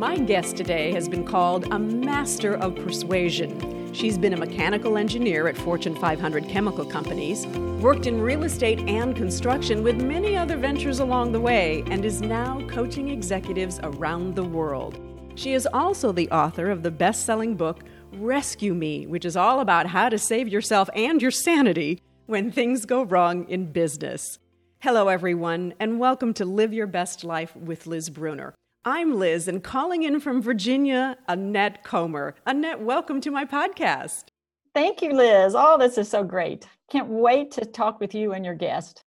My 0.00 0.16
guest 0.16 0.56
today 0.56 0.92
has 0.92 1.10
been 1.10 1.26
called 1.26 1.70
a 1.70 1.78
master 1.78 2.56
of 2.56 2.74
persuasion. 2.74 3.92
She's 3.92 4.16
been 4.16 4.32
a 4.32 4.36
mechanical 4.38 4.96
engineer 4.96 5.46
at 5.46 5.58
Fortune 5.58 5.94
500 5.94 6.48
chemical 6.48 6.86
companies, 6.86 7.46
worked 7.82 8.06
in 8.06 8.22
real 8.22 8.44
estate 8.44 8.78
and 8.88 9.14
construction 9.14 9.82
with 9.82 10.00
many 10.00 10.38
other 10.38 10.56
ventures 10.56 11.00
along 11.00 11.32
the 11.32 11.40
way, 11.40 11.84
and 11.88 12.02
is 12.06 12.22
now 12.22 12.66
coaching 12.66 13.10
executives 13.10 13.78
around 13.82 14.36
the 14.36 14.42
world. 14.42 14.98
She 15.34 15.52
is 15.52 15.68
also 15.70 16.12
the 16.12 16.30
author 16.30 16.70
of 16.70 16.82
the 16.82 16.90
best 16.90 17.26
selling 17.26 17.54
book, 17.54 17.84
Rescue 18.14 18.72
Me, 18.72 19.06
which 19.06 19.26
is 19.26 19.36
all 19.36 19.60
about 19.60 19.88
how 19.88 20.08
to 20.08 20.16
save 20.16 20.48
yourself 20.48 20.88
and 20.94 21.20
your 21.20 21.30
sanity 21.30 22.00
when 22.24 22.50
things 22.50 22.86
go 22.86 23.02
wrong 23.02 23.46
in 23.50 23.70
business. 23.70 24.38
Hello, 24.78 25.08
everyone, 25.08 25.74
and 25.78 26.00
welcome 26.00 26.32
to 26.32 26.46
Live 26.46 26.72
Your 26.72 26.86
Best 26.86 27.22
Life 27.22 27.54
with 27.54 27.86
Liz 27.86 28.08
Brunner. 28.08 28.54
I'm 28.84 29.18
Liz, 29.18 29.46
and 29.46 29.62
calling 29.62 30.04
in 30.04 30.20
from 30.20 30.40
Virginia, 30.40 31.18
Annette 31.28 31.84
Comer. 31.84 32.34
Annette, 32.46 32.80
welcome 32.80 33.20
to 33.20 33.30
my 33.30 33.44
podcast. 33.44 34.28
Thank 34.74 35.02
you, 35.02 35.12
Liz. 35.12 35.54
Oh, 35.54 35.76
this 35.76 35.98
is 35.98 36.08
so 36.08 36.24
great. 36.24 36.66
Can't 36.90 37.08
wait 37.10 37.50
to 37.50 37.66
talk 37.66 38.00
with 38.00 38.14
you 38.14 38.32
and 38.32 38.42
your 38.42 38.54
guest. 38.54 39.02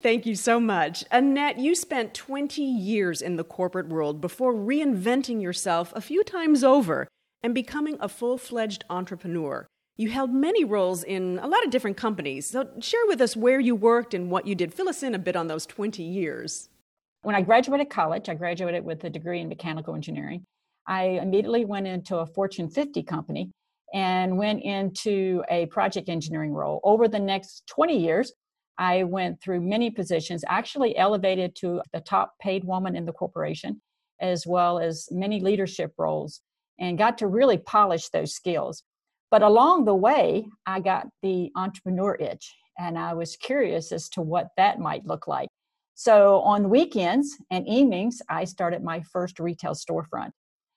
Thank 0.00 0.26
you 0.26 0.36
so 0.36 0.60
much. 0.60 1.04
Annette, 1.10 1.58
you 1.58 1.74
spent 1.74 2.14
20 2.14 2.62
years 2.62 3.20
in 3.20 3.34
the 3.34 3.42
corporate 3.42 3.88
world 3.88 4.20
before 4.20 4.54
reinventing 4.54 5.42
yourself 5.42 5.92
a 5.96 6.00
few 6.00 6.22
times 6.22 6.62
over 6.62 7.08
and 7.42 7.52
becoming 7.52 7.96
a 7.98 8.08
full 8.08 8.38
fledged 8.38 8.84
entrepreneur. 8.88 9.66
You 9.96 10.10
held 10.10 10.32
many 10.32 10.62
roles 10.62 11.02
in 11.02 11.40
a 11.42 11.48
lot 11.48 11.64
of 11.64 11.72
different 11.72 11.96
companies. 11.96 12.46
So, 12.46 12.68
share 12.78 13.04
with 13.08 13.20
us 13.20 13.36
where 13.36 13.58
you 13.58 13.74
worked 13.74 14.14
and 14.14 14.30
what 14.30 14.46
you 14.46 14.54
did. 14.54 14.72
Fill 14.72 14.88
us 14.88 15.02
in 15.02 15.16
a 15.16 15.18
bit 15.18 15.34
on 15.34 15.48
those 15.48 15.66
20 15.66 16.00
years. 16.00 16.68
When 17.22 17.34
I 17.34 17.42
graduated 17.42 17.90
college, 17.90 18.28
I 18.28 18.34
graduated 18.34 18.84
with 18.84 19.04
a 19.04 19.10
degree 19.10 19.40
in 19.40 19.48
mechanical 19.48 19.94
engineering. 19.94 20.44
I 20.86 21.20
immediately 21.22 21.64
went 21.64 21.86
into 21.86 22.18
a 22.18 22.26
Fortune 22.26 22.70
50 22.70 23.02
company 23.02 23.50
and 23.92 24.38
went 24.38 24.62
into 24.62 25.42
a 25.50 25.66
project 25.66 26.08
engineering 26.08 26.52
role. 26.52 26.80
Over 26.84 27.08
the 27.08 27.18
next 27.18 27.66
20 27.68 27.98
years, 27.98 28.32
I 28.78 29.04
went 29.04 29.40
through 29.40 29.62
many 29.62 29.90
positions, 29.90 30.44
actually 30.48 30.96
elevated 30.96 31.56
to 31.56 31.82
the 31.92 32.00
top 32.00 32.34
paid 32.40 32.64
woman 32.64 32.94
in 32.94 33.06
the 33.06 33.12
corporation, 33.12 33.80
as 34.20 34.46
well 34.46 34.78
as 34.78 35.08
many 35.10 35.40
leadership 35.40 35.92
roles, 35.98 36.40
and 36.78 36.98
got 36.98 37.18
to 37.18 37.26
really 37.26 37.58
polish 37.58 38.08
those 38.10 38.34
skills. 38.34 38.82
But 39.30 39.42
along 39.42 39.84
the 39.84 39.94
way, 39.94 40.46
I 40.66 40.80
got 40.80 41.08
the 41.22 41.50
entrepreneur 41.56 42.14
itch, 42.16 42.54
and 42.78 42.98
I 42.98 43.14
was 43.14 43.36
curious 43.36 43.92
as 43.92 44.08
to 44.10 44.22
what 44.22 44.48
that 44.56 44.78
might 44.78 45.06
look 45.06 45.26
like. 45.26 45.48
So 45.98 46.40
on 46.42 46.68
weekends 46.68 47.38
and 47.50 47.66
evenings, 47.66 48.20
I 48.28 48.44
started 48.44 48.84
my 48.84 49.00
first 49.00 49.40
retail 49.40 49.72
storefront. 49.72 50.30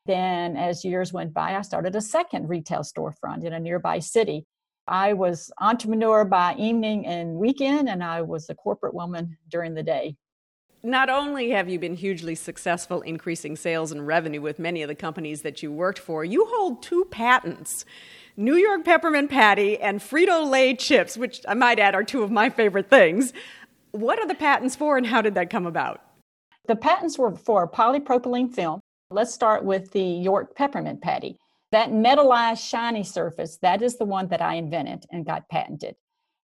Then, 0.05 0.55
as 0.55 0.85
years 0.85 1.11
went 1.11 1.33
by, 1.33 1.57
I 1.57 1.61
started 1.61 1.93
a 1.97 2.01
second 2.01 2.47
retail 2.47 2.83
storefront 2.83 3.43
in 3.43 3.51
a 3.51 3.59
nearby 3.59 3.99
city. 3.99 4.45
I 4.87 5.11
was 5.11 5.51
entrepreneur 5.59 6.23
by 6.23 6.55
evening 6.55 7.05
and 7.05 7.35
weekend, 7.35 7.89
and 7.89 8.01
I 8.01 8.21
was 8.21 8.49
a 8.49 8.55
corporate 8.55 8.93
woman 8.93 9.37
during 9.49 9.73
the 9.73 9.83
day. 9.83 10.15
Not 10.83 11.09
only 11.09 11.49
have 11.49 11.67
you 11.67 11.79
been 11.79 11.95
hugely 11.95 12.33
successful 12.33 13.01
increasing 13.01 13.57
sales 13.57 13.91
and 13.91 14.07
revenue 14.07 14.39
with 14.39 14.57
many 14.57 14.81
of 14.81 14.87
the 14.87 14.95
companies 14.95 15.41
that 15.41 15.61
you 15.61 15.69
worked 15.69 15.99
for, 15.99 16.23
you 16.23 16.45
hold 16.49 16.81
two 16.81 17.03
patents 17.11 17.83
New 18.39 18.55
York 18.55 18.85
peppermint 18.85 19.29
patty 19.29 19.77
and 19.77 19.99
Frito 19.99 20.49
Lay 20.49 20.73
chips, 20.73 21.17
which 21.17 21.41
I 21.45 21.55
might 21.55 21.77
add 21.77 21.93
are 21.93 22.05
two 22.05 22.23
of 22.23 22.31
my 22.31 22.49
favorite 22.49 22.89
things. 22.89 23.33
What 23.91 24.19
are 24.19 24.27
the 24.27 24.35
patents 24.35 24.75
for 24.75 24.97
and 24.97 25.05
how 25.05 25.21
did 25.21 25.33
that 25.35 25.49
come 25.49 25.65
about? 25.65 26.01
The 26.67 26.75
patents 26.75 27.17
were 27.17 27.35
for 27.35 27.67
polypropylene 27.67 28.53
film. 28.53 28.79
Let's 29.09 29.33
start 29.33 29.65
with 29.65 29.91
the 29.91 30.03
York 30.03 30.55
peppermint 30.55 31.01
patty. 31.01 31.39
That 31.71 31.89
metallized 31.89 32.67
shiny 32.67 33.03
surface, 33.03 33.57
that 33.63 33.81
is 33.81 33.97
the 33.97 34.05
one 34.05 34.27
that 34.27 34.41
I 34.41 34.55
invented 34.55 35.05
and 35.11 35.25
got 35.25 35.49
patented. 35.49 35.95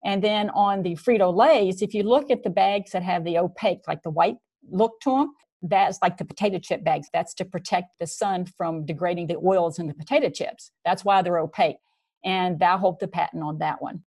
And 0.04 0.22
then 0.22 0.50
on 0.50 0.82
the 0.82 0.94
Frito 0.94 1.34
Lays, 1.34 1.82
if 1.82 1.94
you 1.94 2.04
look 2.04 2.30
at 2.30 2.44
the 2.44 2.50
bags 2.50 2.92
that 2.92 3.02
have 3.02 3.24
the 3.24 3.38
opaque, 3.38 3.82
like 3.88 4.02
the 4.02 4.10
white 4.10 4.36
look 4.70 5.00
to 5.02 5.10
them, 5.10 5.32
that's 5.62 5.98
like 6.00 6.18
the 6.18 6.24
potato 6.24 6.58
chip 6.58 6.84
bags. 6.84 7.08
That's 7.12 7.34
to 7.34 7.44
protect 7.44 7.88
the 7.98 8.06
sun 8.06 8.46
from 8.56 8.84
degrading 8.84 9.28
the 9.28 9.38
oils 9.44 9.78
in 9.80 9.88
the 9.88 9.94
potato 9.94 10.28
chips. 10.28 10.70
That's 10.84 11.04
why 11.04 11.22
they're 11.22 11.38
opaque. 11.38 11.76
And 12.24 12.62
I 12.62 12.76
hold 12.76 13.00
the 13.00 13.08
patent 13.08 13.42
on 13.42 13.58
that 13.58 13.82
one. 13.82 14.02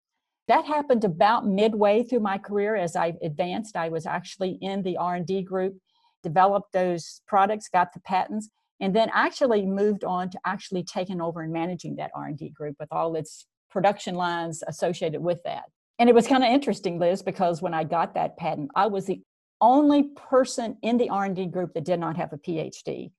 That 0.48 0.66
happened 0.66 1.04
about 1.06 1.48
midway 1.48 2.04
through 2.04 2.20
my 2.20 2.38
career 2.38 2.76
as 2.76 2.96
I 2.96 3.14
advanced. 3.22 3.78
I 3.78 3.90
was 3.90 4.06
actually 4.06 4.58
in 4.62 4.84
the 4.84 4.98
R&D 4.98 5.44
group, 5.44 5.78
developed 6.22 6.74
those 6.74 7.22
products, 7.28 7.70
got 7.70 7.94
the 7.94 8.02
patents, 8.02 8.50
and 8.80 8.94
then 8.94 9.10
actually 9.14 9.66
moved 9.66 10.04
on 10.04 10.30
to 10.32 10.40
actually 10.46 10.84
taking 10.84 11.22
over 11.22 11.42
and 11.42 11.54
managing 11.54 11.96
that 11.96 12.12
R&D 12.14 12.50
group 12.50 12.76
with 12.80 12.90
all 12.92 13.16
its 13.16 13.46
production 13.70 14.16
lines 14.16 14.64
associated 14.68 15.22
with 15.22 15.42
that. 15.44 15.64
And 16.00 16.10
it 16.10 16.16
was 16.16 16.28
kind 16.28 16.44
of 16.44 16.50
interesting, 16.50 17.00
Liz, 17.00 17.22
because 17.22 17.62
when 17.62 17.74
I 17.74 17.86
got 17.86 18.16
that 18.16 18.36
patent, 18.36 18.72
I 18.76 18.88
was 18.88 19.06
the 19.06 19.22
only 19.62 20.10
person 20.16 20.78
in 20.82 20.98
the 20.98 21.10
R&D 21.10 21.46
group 21.48 21.74
that 21.74 21.86
did 21.86 22.00
not 22.00 22.18
have 22.18 22.34
a 22.34 22.38
PhD. 22.38 23.12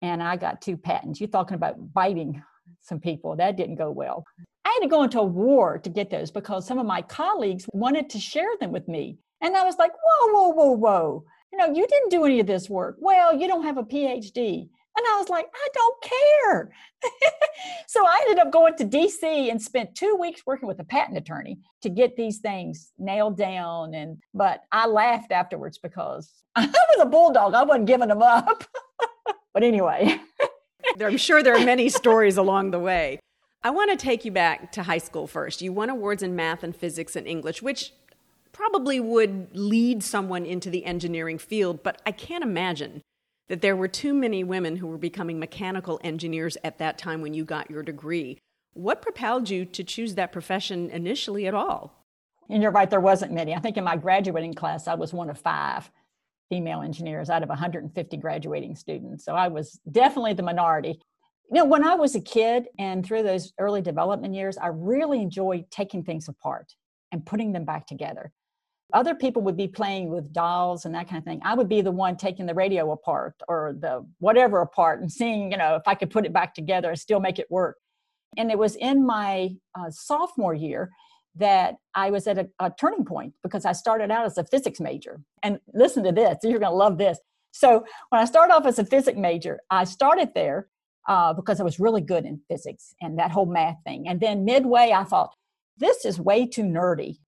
And 0.00 0.22
I 0.22 0.36
got 0.36 0.60
two 0.60 0.76
patents. 0.76 1.20
You're 1.20 1.28
talking 1.28 1.56
about 1.56 1.92
biting 1.92 2.42
some 2.80 3.00
people. 3.00 3.36
That 3.36 3.56
didn't 3.56 3.76
go 3.76 3.90
well. 3.90 4.24
I 4.64 4.70
had 4.70 4.80
to 4.80 4.88
go 4.88 5.02
into 5.02 5.20
a 5.20 5.24
war 5.24 5.78
to 5.78 5.90
get 5.90 6.10
those 6.10 6.30
because 6.30 6.66
some 6.66 6.78
of 6.78 6.86
my 6.86 7.02
colleagues 7.02 7.66
wanted 7.72 8.08
to 8.10 8.18
share 8.18 8.56
them 8.60 8.72
with 8.72 8.88
me. 8.88 9.18
And 9.40 9.56
I 9.56 9.64
was 9.64 9.76
like, 9.78 9.92
whoa, 9.92 10.32
whoa, 10.32 10.48
whoa, 10.50 10.72
whoa. 10.72 11.24
You 11.52 11.58
know, 11.58 11.66
you 11.66 11.86
didn't 11.86 12.10
do 12.10 12.24
any 12.24 12.40
of 12.40 12.46
this 12.46 12.70
work. 12.70 12.96
Well, 12.98 13.36
you 13.36 13.48
don't 13.48 13.64
have 13.64 13.76
a 13.76 13.82
PhD. 13.82 14.68
And 14.94 15.06
I 15.08 15.18
was 15.18 15.28
like, 15.28 15.46
I 15.54 15.68
don't 15.74 16.02
care. 16.02 16.70
so 17.86 18.04
I 18.04 18.24
ended 18.28 18.44
up 18.44 18.52
going 18.52 18.76
to 18.76 18.84
DC 18.84 19.50
and 19.50 19.60
spent 19.60 19.94
two 19.94 20.16
weeks 20.20 20.42
working 20.46 20.68
with 20.68 20.80
a 20.80 20.84
patent 20.84 21.16
attorney 21.16 21.58
to 21.80 21.88
get 21.88 22.14
these 22.16 22.38
things 22.38 22.92
nailed 22.98 23.38
down. 23.38 23.94
And 23.94 24.18
but 24.34 24.62
I 24.70 24.86
laughed 24.86 25.32
afterwards 25.32 25.78
because 25.78 26.30
I 26.56 26.66
was 26.66 27.00
a 27.00 27.06
bulldog. 27.06 27.54
I 27.54 27.62
wasn't 27.64 27.86
giving 27.86 28.08
them 28.08 28.22
up. 28.22 28.64
but 29.54 29.62
anyway. 29.62 30.20
I'm 31.00 31.16
sure 31.16 31.42
there 31.42 31.56
are 31.56 31.64
many 31.64 31.88
stories 31.88 32.36
along 32.36 32.70
the 32.70 32.78
way. 32.78 33.18
I 33.64 33.70
want 33.70 33.90
to 33.90 33.96
take 33.96 34.24
you 34.24 34.32
back 34.32 34.72
to 34.72 34.82
high 34.82 34.98
school 34.98 35.28
first. 35.28 35.62
You 35.62 35.72
won 35.72 35.88
awards 35.88 36.22
in 36.22 36.34
math 36.34 36.64
and 36.64 36.74
physics 36.74 37.14
and 37.14 37.26
English, 37.26 37.62
which 37.62 37.92
probably 38.50 38.98
would 38.98 39.56
lead 39.56 40.02
someone 40.02 40.44
into 40.44 40.68
the 40.68 40.84
engineering 40.84 41.38
field, 41.38 41.82
but 41.82 42.02
I 42.04 42.10
can't 42.10 42.42
imagine 42.42 43.02
that 43.48 43.62
there 43.62 43.76
were 43.76 43.88
too 43.88 44.14
many 44.14 44.42
women 44.42 44.76
who 44.76 44.86
were 44.86 44.98
becoming 44.98 45.38
mechanical 45.38 46.00
engineers 46.02 46.56
at 46.64 46.78
that 46.78 46.98
time 46.98 47.22
when 47.22 47.34
you 47.34 47.44
got 47.44 47.70
your 47.70 47.82
degree. 47.82 48.38
What 48.74 49.02
propelled 49.02 49.48
you 49.48 49.64
to 49.64 49.84
choose 49.84 50.14
that 50.16 50.32
profession 50.32 50.90
initially 50.90 51.46
at 51.46 51.54
all? 51.54 52.06
And 52.50 52.62
you're 52.62 52.72
right, 52.72 52.90
there 52.90 53.00
wasn't 53.00 53.32
many. 53.32 53.54
I 53.54 53.60
think 53.60 53.76
in 53.76 53.84
my 53.84 53.96
graduating 53.96 54.54
class, 54.54 54.88
I 54.88 54.94
was 54.94 55.12
one 55.12 55.30
of 55.30 55.38
five 55.38 55.90
female 56.50 56.82
engineers 56.82 57.30
out 57.30 57.42
of 57.42 57.48
150 57.48 58.16
graduating 58.16 58.74
students. 58.74 59.24
So 59.24 59.34
I 59.34 59.48
was 59.48 59.80
definitely 59.90 60.34
the 60.34 60.42
minority. 60.42 61.00
You 61.52 61.58
know, 61.58 61.66
when 61.66 61.84
I 61.84 61.94
was 61.96 62.14
a 62.14 62.20
kid 62.20 62.68
and 62.78 63.04
through 63.04 63.24
those 63.24 63.52
early 63.58 63.82
development 63.82 64.34
years, 64.34 64.56
I 64.56 64.68
really 64.68 65.20
enjoyed 65.20 65.70
taking 65.70 66.02
things 66.02 66.26
apart 66.26 66.74
and 67.12 67.26
putting 67.26 67.52
them 67.52 67.66
back 67.66 67.86
together. 67.86 68.32
Other 68.94 69.14
people 69.14 69.42
would 69.42 69.56
be 69.56 69.68
playing 69.68 70.08
with 70.08 70.32
dolls 70.32 70.86
and 70.86 70.94
that 70.94 71.10
kind 71.10 71.18
of 71.18 71.24
thing. 71.24 71.42
I 71.44 71.54
would 71.54 71.68
be 71.68 71.82
the 71.82 71.90
one 71.90 72.16
taking 72.16 72.46
the 72.46 72.54
radio 72.54 72.90
apart 72.92 73.34
or 73.48 73.74
the 73.78 74.02
whatever 74.18 74.62
apart 74.62 75.02
and 75.02 75.12
seeing, 75.12 75.52
you 75.52 75.58
know, 75.58 75.74
if 75.74 75.82
I 75.86 75.94
could 75.94 76.08
put 76.08 76.24
it 76.24 76.32
back 76.32 76.54
together 76.54 76.88
and 76.88 76.98
still 76.98 77.20
make 77.20 77.38
it 77.38 77.50
work. 77.50 77.76
And 78.38 78.50
it 78.50 78.58
was 78.58 78.76
in 78.76 79.04
my 79.04 79.50
uh, 79.78 79.90
sophomore 79.90 80.54
year 80.54 80.90
that 81.36 81.76
I 81.94 82.10
was 82.10 82.26
at 82.26 82.38
a, 82.38 82.48
a, 82.60 82.72
turning 82.80 83.04
point 83.04 83.34
because 83.42 83.66
I 83.66 83.72
started 83.72 84.10
out 84.10 84.24
as 84.24 84.38
a 84.38 84.44
physics 84.44 84.80
major. 84.80 85.20
And 85.42 85.58
listen 85.74 86.02
to 86.04 86.12
this, 86.12 86.38
you're 86.44 86.58
going 86.58 86.72
to 86.72 86.76
love 86.76 86.96
this. 86.96 87.18
So, 87.52 87.84
when 88.08 88.22
I 88.22 88.24
started 88.24 88.54
off 88.54 88.64
as 88.64 88.78
a 88.78 88.86
physics 88.86 89.18
major, 89.18 89.60
I 89.70 89.84
started 89.84 90.30
there 90.34 90.68
uh, 91.08 91.32
because 91.32 91.60
I 91.60 91.64
was 91.64 91.80
really 91.80 92.00
good 92.00 92.24
in 92.24 92.40
physics 92.48 92.94
and 93.00 93.18
that 93.18 93.30
whole 93.30 93.46
math 93.46 93.78
thing. 93.84 94.08
And 94.08 94.20
then 94.20 94.44
midway, 94.44 94.92
I 94.94 95.04
thought, 95.04 95.34
this 95.78 96.04
is 96.04 96.20
way 96.20 96.46
too 96.46 96.62
nerdy. 96.62 97.18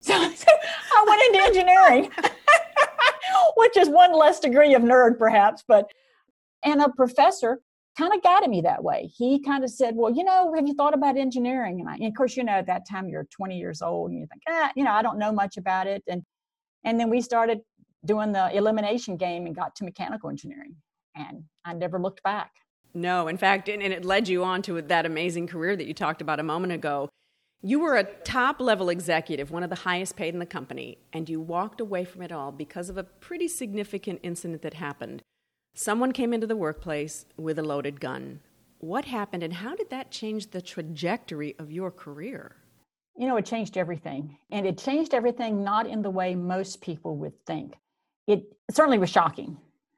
So, 0.00 0.12
so 0.12 0.52
I 0.52 1.04
went 1.08 1.22
into 1.22 1.60
engineering, 1.60 2.10
which 3.56 3.74
is 3.78 3.88
one 3.88 4.12
less 4.12 4.38
degree 4.38 4.74
of 4.74 4.82
nerd, 4.82 5.18
perhaps. 5.18 5.64
But, 5.66 5.90
and 6.62 6.82
a 6.82 6.90
professor 6.90 7.60
kind 7.96 8.12
of 8.12 8.22
guided 8.22 8.50
me 8.50 8.60
that 8.62 8.84
way. 8.84 9.10
He 9.16 9.42
kind 9.42 9.64
of 9.64 9.70
said, 9.70 9.94
Well, 9.96 10.12
you 10.12 10.22
know, 10.22 10.52
have 10.54 10.66
you 10.66 10.74
thought 10.74 10.92
about 10.92 11.16
engineering? 11.16 11.80
And, 11.80 11.88
I, 11.88 11.94
and 11.94 12.04
of 12.04 12.14
course, 12.14 12.36
you 12.36 12.44
know, 12.44 12.52
at 12.52 12.66
that 12.66 12.86
time 12.86 13.08
you're 13.08 13.26
20 13.34 13.56
years 13.56 13.80
old 13.80 14.10
and 14.10 14.20
you 14.20 14.26
think, 14.26 14.42
ah, 14.46 14.70
you 14.76 14.84
know, 14.84 14.92
I 14.92 15.00
don't 15.00 15.18
know 15.18 15.32
much 15.32 15.56
about 15.56 15.86
it. 15.86 16.02
And 16.06 16.22
and 16.84 17.00
then 17.00 17.08
we 17.08 17.22
started 17.22 17.60
doing 18.04 18.32
the 18.32 18.54
elimination 18.54 19.16
game 19.16 19.46
and 19.46 19.56
got 19.56 19.74
to 19.76 19.84
mechanical 19.84 20.28
engineering. 20.28 20.76
And 21.16 21.44
I 21.64 21.72
never 21.72 21.98
looked 21.98 22.22
back. 22.22 22.50
No, 22.94 23.28
in 23.28 23.36
fact, 23.36 23.68
and, 23.68 23.82
it 23.82 24.04
led 24.04 24.28
you 24.28 24.44
on 24.44 24.62
to 24.62 24.80
that 24.80 25.06
amazing 25.06 25.48
career 25.48 25.74
that 25.76 25.86
you 25.86 25.94
talked 25.94 26.22
about 26.22 26.40
a 26.40 26.44
moment 26.44 26.72
ago. 26.72 27.08
You 27.60 27.80
were 27.80 27.96
a 27.96 28.04
top 28.04 28.60
level 28.60 28.88
executive, 28.88 29.50
one 29.50 29.62
of 29.62 29.70
the 29.70 29.76
highest 29.76 30.16
paid 30.16 30.34
in 30.34 30.38
the 30.38 30.46
company, 30.46 30.98
and 31.12 31.28
you 31.28 31.40
walked 31.40 31.80
away 31.80 32.04
from 32.04 32.22
it 32.22 32.30
all 32.30 32.52
because 32.52 32.88
of 32.88 32.98
a 32.98 33.04
pretty 33.04 33.48
significant 33.48 34.20
incident 34.22 34.62
that 34.62 34.74
happened 34.74 35.22
Someone 35.76 36.12
came 36.12 36.32
into 36.32 36.46
the 36.46 36.54
workplace 36.54 37.26
with 37.36 37.58
a 37.58 37.62
loaded 37.62 37.98
gun. 37.98 38.38
What 38.78 39.06
happened, 39.06 39.42
and 39.42 39.52
how 39.52 39.74
did 39.74 39.90
that 39.90 40.12
change 40.12 40.52
the 40.52 40.62
trajectory 40.62 41.56
of 41.58 41.72
your 41.72 41.90
career? 41.90 42.54
You 43.16 43.26
know, 43.26 43.36
it 43.36 43.44
changed 43.44 43.76
everything. 43.76 44.38
And 44.52 44.66
it 44.66 44.78
changed 44.78 45.14
everything 45.14 45.64
not 45.64 45.88
in 45.88 46.02
the 46.02 46.10
way 46.10 46.36
most 46.36 46.80
people 46.80 47.16
would 47.16 47.44
think. 47.44 47.74
It 48.28 48.44
certainly 48.70 48.98
was 48.98 49.10
shocking, 49.10 49.56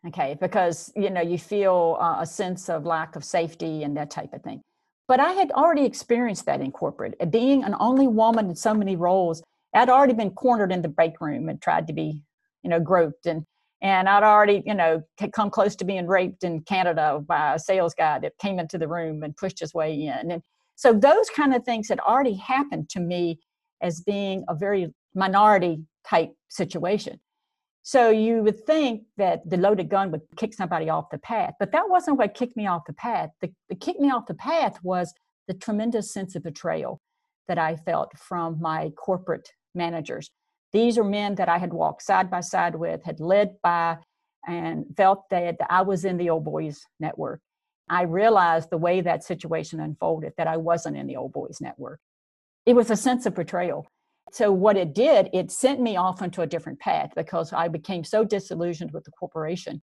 okay, 0.09 0.37
because, 0.41 0.93
you 0.97 1.11
know, 1.11 1.21
you 1.21 1.39
feel 1.39 1.99
uh, 2.01 2.19
a 2.21 2.27
sense 2.27 2.69
of 2.69 2.85
lack 2.85 3.17
of 3.17 3.25
safety 3.25 3.83
and 3.83 3.97
that 3.97 4.11
type 4.11 4.33
of 4.33 4.43
thing. 4.43 4.63
But 5.09 5.21
I 5.21 5.33
had 5.33 5.53
already 5.53 5.85
experienced 5.85 6.47
that 6.47 6.61
in 6.61 6.73
corporate. 6.73 7.15
Being 7.31 7.63
an 7.65 7.77
only 7.79 8.09
woman 8.09 8.51
in 8.51 8.57
so 8.57 8.75
many 8.75 8.97
roles, 8.97 9.43
I'd 9.75 9.89
already 9.89 10.15
been 10.15 10.31
cornered 10.31 10.73
in 10.73 10.83
the 10.83 10.89
break 10.89 11.21
room 11.21 11.49
and 11.49 11.61
tried 11.61 11.87
to 11.87 11.93
be, 11.93 12.23
you 12.63 12.71
know, 12.71 12.81
groped. 12.81 13.27
And 13.27 13.45
and 13.83 14.09
I'd 14.09 14.23
already, 14.23 14.63
you 14.65 14.75
know, 14.75 15.03
come 15.33 15.51
close 15.51 15.77
to 15.77 15.85
being 15.85 16.07
raped 16.07 16.45
in 16.45 16.63
Canada 16.63 17.23
by 17.27 17.55
a 17.55 17.59
sales 17.59 17.95
guy 17.95 18.19
that 18.21 18.33
came 18.39 18.59
into 18.59 18.79
the 18.79 18.89
room 18.89 19.23
and 19.23 19.37
pushed 19.37 19.61
his 19.61 19.75
way 19.75 19.93
in. 19.93 20.31
And 20.31 20.43
so 20.77 20.95
those 20.95 21.29
kind 21.31 21.55
of 21.55 21.63
things 21.65 21.89
had 21.89 22.01
already 22.01 22.35
happened 22.35 22.89
to 22.91 23.01
me 23.01 23.39
as 23.83 24.01
being 24.01 24.45
a 24.49 24.55
very 24.55 24.95
minority 25.15 25.83
type 26.09 26.33
situation. 26.49 27.21
So 27.87 28.11
you 28.11 28.43
would 28.43 28.67
think 28.67 29.05
that 29.17 29.49
the 29.49 29.57
loaded 29.57 29.89
gun 29.89 30.11
would 30.11 30.23
kick 30.37 30.53
somebody 30.55 30.91
off 30.91 31.09
the 31.13 31.19
path, 31.19 31.55
but 31.61 31.71
that 31.71 31.89
wasn't 31.89 32.19
what 32.19 32.35
kicked 32.35 32.57
me 32.57 32.67
off 32.67 32.83
the 32.85 32.93
path. 32.93 33.31
The, 33.41 33.53
the 33.69 33.77
kick 33.77 34.01
me 34.01 34.11
off 34.11 34.27
the 34.27 34.35
path 34.35 34.77
was 34.83 35.15
the 35.47 35.55
tremendous 35.55 36.13
sense 36.13 36.35
of 36.35 36.43
betrayal 36.43 37.01
that 37.47 37.59
I 37.59 37.77
felt 37.77 38.11
from 38.19 38.61
my 38.61 38.91
corporate 38.97 39.53
managers. 39.73 40.33
These 40.73 40.99
are 40.99 41.05
men 41.05 41.37
that 41.37 41.49
I 41.49 41.59
had 41.59 41.73
walked 41.73 42.03
side 42.03 42.29
by 42.29 42.41
side 42.41 42.75
with, 42.75 43.05
had 43.05 43.21
led 43.21 43.55
by, 43.63 43.99
and 44.49 44.87
felt 44.97 45.23
that 45.31 45.55
I 45.71 45.83
was 45.83 46.05
in 46.05 46.17
the 46.17 46.29
old 46.29 46.45
boys 46.45 46.81
network. 46.99 47.41
I 47.89 48.03
realized 48.03 48.71
the 48.71 48.79
way 48.79 49.01
that 49.03 49.23
situation 49.23 49.79
unfolded 49.79 50.33
that 50.39 50.49
I 50.49 50.57
wasn't 50.57 50.97
in 50.97 51.07
the 51.07 51.15
old 51.15 51.33
boys 51.33 51.59
network. 51.61 52.01
It 52.67 52.75
was 52.75 52.91
a 52.91 52.97
sense 52.97 53.27
of 53.27 53.37
betrayal. 53.37 53.87
So, 54.33 54.51
what 54.53 54.77
it 54.77 54.95
did, 54.95 55.31
it 55.33 55.51
sent 55.51 55.81
me 55.81 55.97
off 55.97 56.21
into 56.23 56.43
a 56.43 56.47
different 56.47 56.81
path 56.81 57.11
because 57.15 57.53
I 57.53 57.69
became 57.69 58.05
so 58.05 58.25
disillusioned 58.25 58.93
with 58.93 59.05
the 59.05 59.13
corporation. 59.13 59.83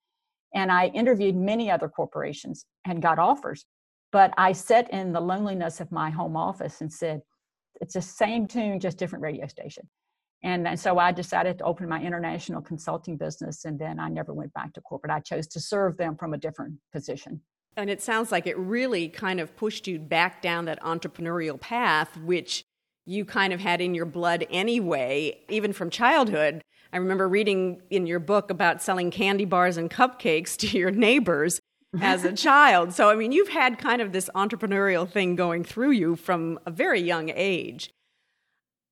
And 0.53 0.71
I 0.71 0.87
interviewed 0.87 1.35
many 1.35 1.71
other 1.71 1.87
corporations 1.87 2.65
and 2.85 3.01
got 3.01 3.19
offers. 3.19 3.65
But 4.11 4.33
I 4.37 4.51
sat 4.51 4.91
in 4.91 5.13
the 5.13 5.21
loneliness 5.21 5.79
of 5.79 5.91
my 5.91 6.09
home 6.09 6.35
office 6.35 6.81
and 6.81 6.91
said, 6.91 7.21
it's 7.79 7.93
the 7.93 8.01
same 8.01 8.47
tune, 8.47 8.79
just 8.79 8.97
different 8.97 9.23
radio 9.23 9.47
station. 9.47 9.87
And, 10.43 10.67
and 10.67 10.79
so 10.79 10.97
I 10.97 11.11
decided 11.11 11.59
to 11.59 11.63
open 11.63 11.87
my 11.87 12.01
international 12.01 12.61
consulting 12.61 13.15
business. 13.15 13.63
And 13.65 13.79
then 13.79 13.99
I 13.99 14.09
never 14.09 14.33
went 14.33 14.53
back 14.53 14.73
to 14.73 14.81
corporate. 14.81 15.11
I 15.11 15.19
chose 15.19 15.47
to 15.47 15.59
serve 15.59 15.97
them 15.97 16.17
from 16.17 16.33
a 16.33 16.37
different 16.37 16.75
position. 16.91 17.41
And 17.77 17.89
it 17.89 18.01
sounds 18.01 18.31
like 18.31 18.47
it 18.47 18.57
really 18.57 19.07
kind 19.07 19.39
of 19.39 19.55
pushed 19.55 19.87
you 19.87 19.99
back 19.99 20.41
down 20.41 20.65
that 20.65 20.81
entrepreneurial 20.81 21.59
path, 21.59 22.17
which 22.17 22.65
you 23.05 23.25
kind 23.25 23.53
of 23.53 23.59
had 23.59 23.81
in 23.81 23.95
your 23.95 24.05
blood 24.05 24.45
anyway, 24.49 25.39
even 25.49 25.73
from 25.73 25.89
childhood. 25.89 26.61
I 26.93 26.97
remember 26.97 27.27
reading 27.27 27.81
in 27.89 28.05
your 28.05 28.19
book 28.19 28.51
about 28.51 28.81
selling 28.81 29.11
candy 29.11 29.45
bars 29.45 29.77
and 29.77 29.89
cupcakes 29.89 30.57
to 30.69 30.77
your 30.77 30.91
neighbors 30.91 31.59
as 31.99 32.23
a 32.23 32.33
child. 32.47 32.93
So, 32.93 33.09
I 33.09 33.15
mean, 33.15 33.31
you've 33.31 33.49
had 33.49 33.77
kind 33.77 34.01
of 34.01 34.11
this 34.11 34.29
entrepreneurial 34.35 35.09
thing 35.09 35.35
going 35.35 35.63
through 35.63 35.91
you 35.91 36.15
from 36.15 36.59
a 36.65 36.71
very 36.71 37.01
young 37.01 37.29
age. 37.29 37.91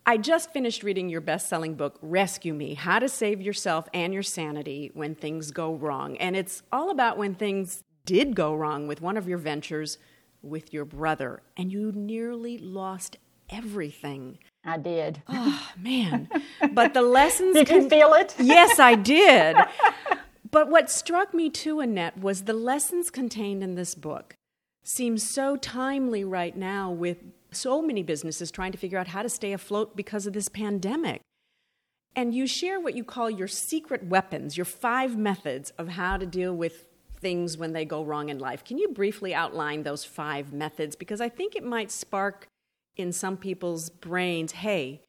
I 0.06 0.18
just 0.18 0.52
finished 0.52 0.82
reading 0.82 1.08
your 1.10 1.22
best 1.22 1.48
selling 1.50 1.76
book, 1.76 2.00
Rescue 2.02 2.54
Me 2.54 2.74
How 2.74 2.98
to 2.98 3.08
Save 3.08 3.42
Yourself 3.42 3.88
and 3.94 4.12
Your 4.12 4.24
Sanity 4.24 4.90
When 4.96 5.14
Things 5.14 5.52
Go 5.52 5.76
Wrong. 5.76 6.18
And 6.18 6.36
it's 6.36 6.64
all 6.72 6.90
about 6.90 7.18
when 7.18 7.36
things 7.36 7.84
did 8.06 8.36
go 8.36 8.56
wrong 8.56 8.88
with 8.88 9.02
one 9.02 9.18
of 9.18 9.28
your 9.28 9.38
ventures 9.38 10.00
with 10.42 10.74
your 10.74 10.86
brother, 10.86 11.44
and 11.58 11.72
you 11.72 11.92
nearly 11.92 12.58
lost 12.58 13.18
everything. 13.50 14.38
I 14.64 14.78
did. 14.78 15.22
Oh 15.28 15.70
man! 15.78 16.30
But 16.72 16.94
the 16.94 17.02
lessons. 17.18 17.54
did 17.56 17.70
you 17.70 17.90
feel 17.90 18.14
it? 18.14 18.36
yes, 18.40 18.80
I 18.80 18.96
did. 18.96 19.58
But 20.52 20.70
what 20.70 20.90
struck 20.90 21.32
me 21.32 21.52
too, 21.52 21.80
Annette, 21.80 22.18
was 22.18 22.46
the 22.46 22.54
lessons 22.54 23.12
contained 23.12 23.62
in 23.62 23.76
this 23.76 23.94
book 23.94 24.34
seem 24.84 25.18
so 25.18 25.56
timely 25.56 26.24
right 26.24 26.56
now 26.58 26.90
with 26.92 27.18
so 27.52 27.82
many 27.82 28.02
businesses 28.02 28.50
trying 28.50 28.72
to 28.72 28.78
figure 28.78 28.98
out 28.98 29.08
how 29.08 29.22
to 29.22 29.30
stay 29.30 29.54
afloat 29.54 29.96
because 29.96 30.26
of 30.26 30.34
this 30.34 30.50
pandemic. 30.50 31.22
And 32.16 32.34
you 32.34 32.48
share 32.48 32.80
what 32.80 32.96
you 32.96 33.04
call 33.04 33.30
your 33.30 33.48
secret 33.48 34.06
weapons, 34.06 34.58
your 34.58 34.66
five 34.66 35.16
methods 35.16 35.72
of 35.78 35.90
how 35.90 36.18
to 36.18 36.26
deal 36.26 36.56
with 36.56 36.86
things 37.22 37.58
when 37.58 37.74
they 37.74 37.86
go 37.86 38.04
wrong 38.04 38.30
in 38.30 38.40
life. 38.40 38.64
Can 38.64 38.78
you 38.78 38.90
briefly 38.90 39.34
outline 39.34 39.84
those 39.84 40.04
five 40.04 40.52
methods? 40.52 40.96
Because 40.96 41.22
I 41.22 41.30
think 41.30 41.56
it 41.56 41.64
might 41.64 41.92
spark 41.92 42.48
in 43.00 43.12
some 43.12 43.38
people's 43.38 43.90
brains 43.90 44.52
hey, 44.52 45.02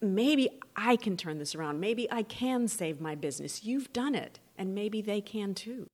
maybe 0.00 0.48
I 0.76 0.96
can 0.96 1.16
turn 1.16 1.38
this 1.38 1.54
around. 1.54 1.80
Maybe 1.80 2.10
I 2.10 2.22
can 2.22 2.68
save 2.68 3.00
my 3.00 3.14
business. 3.14 3.64
You've 3.64 3.92
done 3.92 4.14
it, 4.14 4.38
and 4.56 4.74
maybe 4.74 5.02
they 5.02 5.20
can 5.20 5.54
too. 5.54 5.86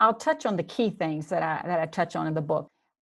I'll 0.00 0.14
touch 0.14 0.46
on 0.46 0.56
the 0.56 0.62
key 0.62 0.90
things 0.90 1.26
that 1.28 1.42
I, 1.42 1.66
that 1.66 1.80
I 1.80 1.86
touch 1.86 2.16
on 2.16 2.26
in 2.26 2.34
the 2.34 2.40
book. 2.40 2.68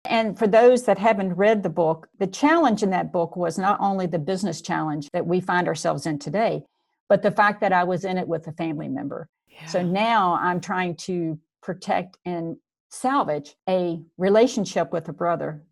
And 0.06 0.38
for 0.38 0.46
those 0.46 0.84
that 0.84 0.98
haven't 0.98 1.32
read 1.32 1.62
the 1.62 1.70
book, 1.70 2.08
the 2.18 2.26
challenge 2.26 2.82
in 2.82 2.90
that 2.90 3.10
book 3.10 3.36
was 3.36 3.56
not 3.56 3.78
only 3.80 4.06
the 4.06 4.18
business 4.18 4.60
challenge 4.60 5.08
that 5.12 5.26
we 5.26 5.40
find 5.40 5.66
ourselves 5.66 6.04
in 6.04 6.18
today, 6.18 6.62
but 7.08 7.22
the 7.22 7.30
fact 7.30 7.60
that 7.62 7.72
I 7.72 7.84
was 7.84 8.04
in 8.04 8.18
it 8.18 8.28
with 8.28 8.46
a 8.46 8.52
family 8.52 8.88
member. 8.88 9.28
Yeah. 9.48 9.66
So 9.66 9.82
now 9.82 10.38
I'm 10.40 10.60
trying 10.60 10.96
to 10.96 11.38
protect 11.62 12.18
and 12.26 12.56
salvage 12.90 13.56
a 13.66 14.00
relationship 14.18 14.92
with 14.92 15.08
a 15.08 15.12
brother 15.12 15.62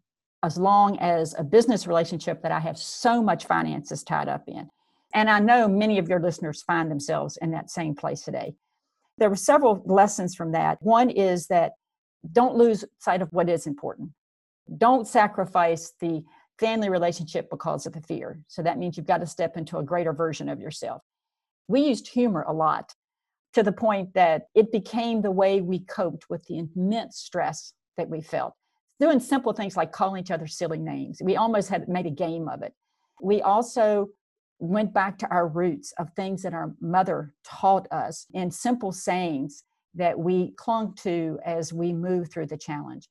as 0.43 0.59
long 0.59 0.99
as 0.99 1.35
a 1.39 1.44
business 1.44 1.87
relationship 1.87 2.43
that 2.43 2.53
I 2.53 2.61
have 2.61 2.77
so 2.77 3.23
much 3.23 3.47
finances 3.47 4.03
tied 4.03 4.29
up 4.29 4.44
in. 4.49 4.69
And 5.15 5.31
I 5.31 5.39
know 5.39 5.69
many 5.69 5.99
of 5.99 6.09
your 6.09 6.21
listeners 6.21 6.62
find 6.62 6.91
themselves 6.91 7.39
in 7.41 7.50
that 7.53 7.71
same 7.71 7.94
place 7.94 8.23
today. 8.23 8.55
There 9.19 9.31
were 9.31 9.37
several 9.37 9.83
lessons 9.87 10.35
from 10.35 10.53
that. 10.53 10.79
One 10.81 11.11
is 11.11 11.47
that 11.49 11.73
don't 12.33 12.56
lose 12.56 12.85
sight 12.99 13.23
of 13.23 13.33
what 13.33 13.49
is 13.49 13.67
important. 13.67 14.11
Don't 14.79 15.06
sacrifice 15.06 15.93
the 16.00 16.25
family 16.59 16.89
relationship 16.89 17.49
because 17.50 17.87
of 17.87 17.93
the 17.93 18.00
fear. 18.00 18.41
So 18.49 18.62
that 18.62 18.79
means 18.79 18.97
you've 18.97 19.06
got 19.06 19.19
to 19.19 19.27
step 19.27 19.56
into 19.56 19.79
a 19.79 19.83
greater 19.83 20.12
version 20.12 20.49
of 20.49 20.61
yourself. 20.61 21.03
We 21.69 21.82
used 21.82 22.08
humor 22.08 22.44
a 22.46 22.53
lot 22.53 22.94
to 23.55 23.63
the 23.63 23.72
point 23.72 24.15
that 24.15 24.46
it 24.55 24.72
became 24.72 25.20
the 25.20 25.31
way 25.31 25.61
we 25.61 25.81
coped 25.81 26.31
with 26.31 26.44
the 26.46 26.58
immense 26.58 27.19
stress 27.19 27.75
that 27.96 28.08
we 28.08 28.22
felt 28.22 28.55
doing 29.01 29.20
simple 29.20 29.53
things 29.53 29.77
like 29.77 29.93
calling 29.93 30.20
each 30.20 30.31
other 30.31 30.46
silly 30.46 30.79
names. 30.79 31.20
We 31.22 31.37
almost 31.37 31.69
had 31.69 31.89
made 31.89 32.06
a 32.06 32.11
game 32.11 32.49
of 32.49 32.63
it. 32.63 32.72
We 33.20 33.43
also 33.43 34.08
went 34.58 34.94
back 34.94 35.19
to 35.19 35.29
our 35.29 35.49
roots 35.49 35.93
of 35.99 36.11
things 36.15 36.43
that 36.43 36.55
our 36.55 36.72
mother 36.81 37.34
taught 37.44 37.91
us 37.91 38.27
in 38.32 38.51
simple 38.51 38.93
sayings 38.93 39.65
that 39.94 40.19
we 40.19 40.53
clung 40.53 40.94
to 40.94 41.39
as 41.44 41.72
we 41.72 41.93
moved 41.93 42.32
through 42.32 42.46
the 42.46 42.56
challenge. 42.56 43.08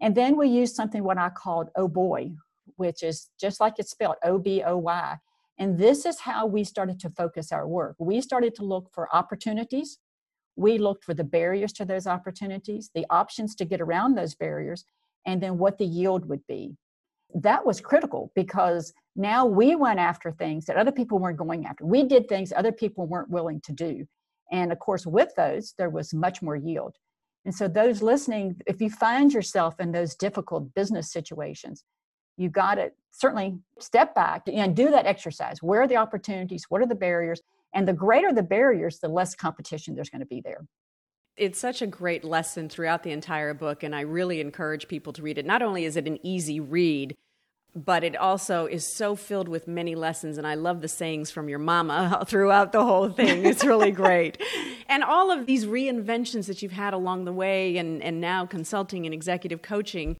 And 0.00 0.14
then 0.14 0.36
we 0.36 0.48
used 0.48 0.74
something 0.74 1.02
what 1.02 1.18
I 1.18 1.28
called 1.28 1.70
oh 1.76 1.88
boy, 1.88 2.32
which 2.76 3.02
is 3.02 3.28
just 3.40 3.60
like 3.60 3.74
it's 3.78 3.90
spelled 3.90 4.16
O 4.24 4.38
B 4.38 4.62
O 4.64 4.76
Y. 4.76 5.16
And 5.58 5.78
this 5.78 6.06
is 6.06 6.20
how 6.20 6.46
we 6.46 6.64
started 6.64 6.98
to 7.00 7.10
focus 7.10 7.52
our 7.52 7.68
work. 7.68 7.96
We 7.98 8.20
started 8.20 8.54
to 8.56 8.64
look 8.64 8.90
for 8.92 9.14
opportunities. 9.14 9.98
We 10.56 10.78
looked 10.78 11.04
for 11.04 11.14
the 11.14 11.24
barriers 11.24 11.72
to 11.74 11.84
those 11.84 12.06
opportunities, 12.06 12.90
the 12.94 13.06
options 13.10 13.54
to 13.56 13.64
get 13.64 13.80
around 13.80 14.14
those 14.14 14.34
barriers, 14.34 14.84
and 15.26 15.42
then 15.42 15.58
what 15.58 15.78
the 15.78 15.84
yield 15.84 16.28
would 16.28 16.46
be. 16.46 16.76
That 17.34 17.64
was 17.64 17.80
critical 17.80 18.30
because 18.34 18.92
now 19.16 19.46
we 19.46 19.74
went 19.74 19.98
after 19.98 20.30
things 20.30 20.66
that 20.66 20.76
other 20.76 20.92
people 20.92 21.18
weren't 21.18 21.38
going 21.38 21.66
after. 21.66 21.84
We 21.84 22.04
did 22.04 22.28
things 22.28 22.52
other 22.54 22.72
people 22.72 23.06
weren't 23.06 23.30
willing 23.30 23.60
to 23.62 23.72
do. 23.72 24.06
And 24.50 24.70
of 24.70 24.78
course, 24.78 25.06
with 25.06 25.34
those, 25.34 25.74
there 25.78 25.90
was 25.90 26.12
much 26.12 26.42
more 26.42 26.56
yield. 26.56 26.96
And 27.44 27.54
so, 27.54 27.66
those 27.66 28.02
listening, 28.02 28.60
if 28.66 28.80
you 28.80 28.90
find 28.90 29.32
yourself 29.32 29.80
in 29.80 29.92
those 29.92 30.14
difficult 30.14 30.74
business 30.74 31.10
situations, 31.10 31.84
you 32.36 32.48
got 32.48 32.76
to 32.76 32.92
certainly 33.10 33.58
step 33.78 34.14
back 34.14 34.42
and 34.46 34.76
do 34.76 34.90
that 34.90 35.06
exercise. 35.06 35.62
Where 35.62 35.82
are 35.82 35.88
the 35.88 35.96
opportunities? 35.96 36.66
What 36.68 36.82
are 36.82 36.86
the 36.86 36.94
barriers? 36.94 37.40
And 37.74 37.88
the 37.88 37.92
greater 37.92 38.32
the 38.32 38.42
barriers, 38.42 38.98
the 38.98 39.08
less 39.08 39.34
competition 39.34 39.94
there's 39.94 40.10
going 40.10 40.20
to 40.20 40.26
be 40.26 40.40
there. 40.40 40.66
It's 41.36 41.58
such 41.58 41.80
a 41.80 41.86
great 41.86 42.24
lesson 42.24 42.68
throughout 42.68 43.02
the 43.02 43.10
entire 43.10 43.54
book, 43.54 43.82
and 43.82 43.94
I 43.94 44.02
really 44.02 44.40
encourage 44.40 44.86
people 44.88 45.12
to 45.14 45.22
read 45.22 45.38
it. 45.38 45.46
Not 45.46 45.62
only 45.62 45.84
is 45.84 45.96
it 45.96 46.06
an 46.06 46.18
easy 46.22 46.60
read, 46.60 47.16
but 47.74 48.04
it 48.04 48.16
also 48.16 48.66
is 48.66 48.86
so 48.94 49.16
filled 49.16 49.48
with 49.48 49.66
many 49.66 49.94
lessons. 49.94 50.36
And 50.36 50.46
I 50.46 50.54
love 50.54 50.82
the 50.82 50.88
sayings 50.88 51.30
from 51.30 51.48
your 51.48 51.58
mama 51.58 52.22
throughout 52.28 52.72
the 52.72 52.84
whole 52.84 53.08
thing. 53.08 53.46
It's 53.46 53.64
really 53.64 53.90
great. 54.04 54.42
and 54.88 55.02
all 55.02 55.30
of 55.30 55.46
these 55.46 55.64
reinventions 55.64 56.46
that 56.46 56.60
you've 56.60 56.72
had 56.72 56.92
along 56.92 57.24
the 57.24 57.32
way, 57.32 57.78
and, 57.78 58.02
and 58.02 58.20
now 58.20 58.44
consulting 58.44 59.06
and 59.06 59.14
executive 59.14 59.62
coaching, 59.62 60.16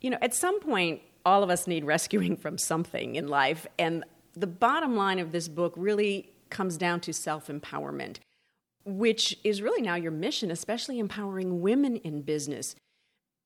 you 0.00 0.10
know, 0.10 0.18
at 0.22 0.34
some 0.34 0.60
point, 0.60 1.02
all 1.24 1.42
of 1.42 1.50
us 1.50 1.66
need 1.66 1.84
rescuing 1.84 2.36
from 2.36 2.58
something 2.58 3.14
in 3.14 3.28
life. 3.28 3.66
And 3.78 4.04
the 4.34 4.46
bottom 4.46 4.96
line 4.96 5.18
of 5.18 5.30
this 5.30 5.48
book 5.48 5.74
really 5.76 6.32
comes 6.50 6.76
down 6.76 7.00
to 7.00 7.12
self 7.12 7.48
empowerment 7.48 8.18
which 8.96 9.38
is 9.44 9.62
really 9.62 9.82
now 9.82 9.94
your 9.94 10.12
mission, 10.12 10.50
especially 10.50 10.98
empowering 10.98 11.60
women 11.60 11.96
in 11.96 12.22
business. 12.22 12.74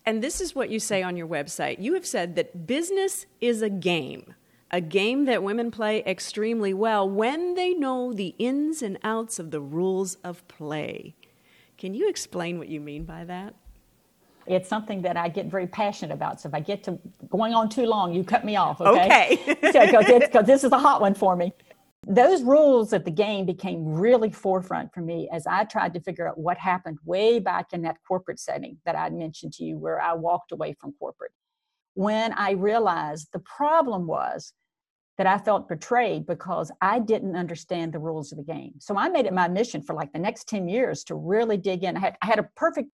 And 0.04 0.22
this 0.22 0.40
is 0.40 0.54
what 0.54 0.70
you 0.70 0.80
say 0.80 1.02
on 1.02 1.16
your 1.16 1.26
website. 1.26 1.80
You 1.80 1.94
have 1.94 2.06
said 2.06 2.34
that 2.37 2.66
business 2.66 3.26
is 3.40 3.62
a 3.62 3.70
game, 3.70 4.34
a 4.70 4.80
game 4.80 5.26
that 5.26 5.42
women 5.42 5.70
play 5.70 6.02
extremely 6.04 6.75
well 6.75 7.08
when 7.08 7.54
they 7.54 7.72
know 7.75 8.12
the 8.12 8.34
ins 8.38 8.82
and 8.82 8.99
outs 9.04 9.38
of 9.38 9.50
the 9.50 9.61
rules 9.61 10.16
of 10.25 10.46
play. 10.49 11.14
Can 11.78 11.94
you 11.94 12.08
explain 12.08 12.58
what 12.58 12.68
you 12.68 12.80
mean 12.80 13.04
by 13.04 13.25
that? 13.25 13.54
It's 14.46 14.68
something 14.68 15.02
that 15.02 15.16
I 15.16 15.28
get 15.28 15.46
very 15.46 15.68
passionate 15.68 16.12
about. 16.12 16.40
So 16.40 16.49
if 16.49 16.54
I 16.54 16.61
get 16.61 16.82
to 16.84 16.99
going 17.30 17.54
on 17.54 17.68
too 17.68 17.87
long, 17.87 18.12
you 18.12 18.25
cut 18.25 18.44
me 18.44 18.56
off. 18.56 18.80
Okay. 18.80 19.38
Okay. 19.62 20.18
Because 20.20 20.46
this 20.46 20.64
is 20.64 20.72
a 20.72 20.78
hot 20.78 21.00
one 21.00 21.14
for 21.14 21.37
me. 21.37 21.52
Those 22.06 22.42
rules 22.42 22.92
of 22.92 23.04
the 23.04 23.12
game 23.12 23.47
became 23.47 23.85
really 23.85 24.30
forefront 24.30 24.92
for 24.92 25.00
me 25.00 25.28
as 25.32 25.47
I 25.47 25.64
tried 25.64 25.94
to 25.94 26.00
figure 26.00 26.28
out 26.28 26.37
what 26.37 26.59
happened 26.59 26.99
way 27.04 27.38
back 27.38 27.73
in 27.73 27.82
that 27.82 27.99
corporate 28.06 28.40
setting 28.40 28.78
that 28.85 28.97
I 28.97 29.09
mentioned 29.11 29.52
to 29.54 29.64
you, 29.64 29.78
where 29.78 30.00
I 30.00 30.12
walked 30.14 30.50
away 30.50 30.75
from 30.80 30.94
corporate. 30.99 31.30
When 31.94 32.32
I 32.32 32.52
realized 32.52 33.28
the 33.32 33.38
problem 33.38 34.06
was 34.06 34.52
that 35.16 35.26
I 35.26 35.38
felt 35.38 35.68
betrayed 35.68 36.26
because 36.26 36.73
I 36.80 36.99
didn't 36.99 37.37
understand 37.37 37.92
the 37.92 38.00
rules 38.00 38.32
of 38.32 38.38
the 38.38 38.44
game. 38.44 38.73
So 38.78 38.97
I 38.97 39.09
made 39.09 39.26
it 39.26 39.32
my 39.32 39.47
mission 39.47 39.80
for 39.82 39.94
like 39.94 40.12
the 40.12 40.18
next 40.18 40.49
10 40.49 40.68
years 40.68 41.04
to 41.04 41.14
really 41.14 41.56
dig 41.56 41.85
in. 41.85 41.97
I 41.97 42.00
had, 42.00 42.16
I 42.21 42.26
had 42.26 42.38
a 42.40 42.49
perfect 42.56 42.88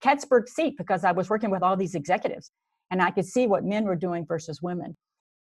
Cattsburg 0.00 0.48
seat 0.48 0.78
because 0.78 1.04
I 1.04 1.12
was 1.12 1.28
working 1.28 1.50
with 1.50 1.62
all 1.62 1.76
these 1.76 1.94
executives 1.94 2.50
and 2.90 3.02
I 3.02 3.10
could 3.10 3.26
see 3.26 3.46
what 3.46 3.64
men 3.64 3.84
were 3.84 3.96
doing 3.96 4.24
versus 4.24 4.62
women. 4.62 4.96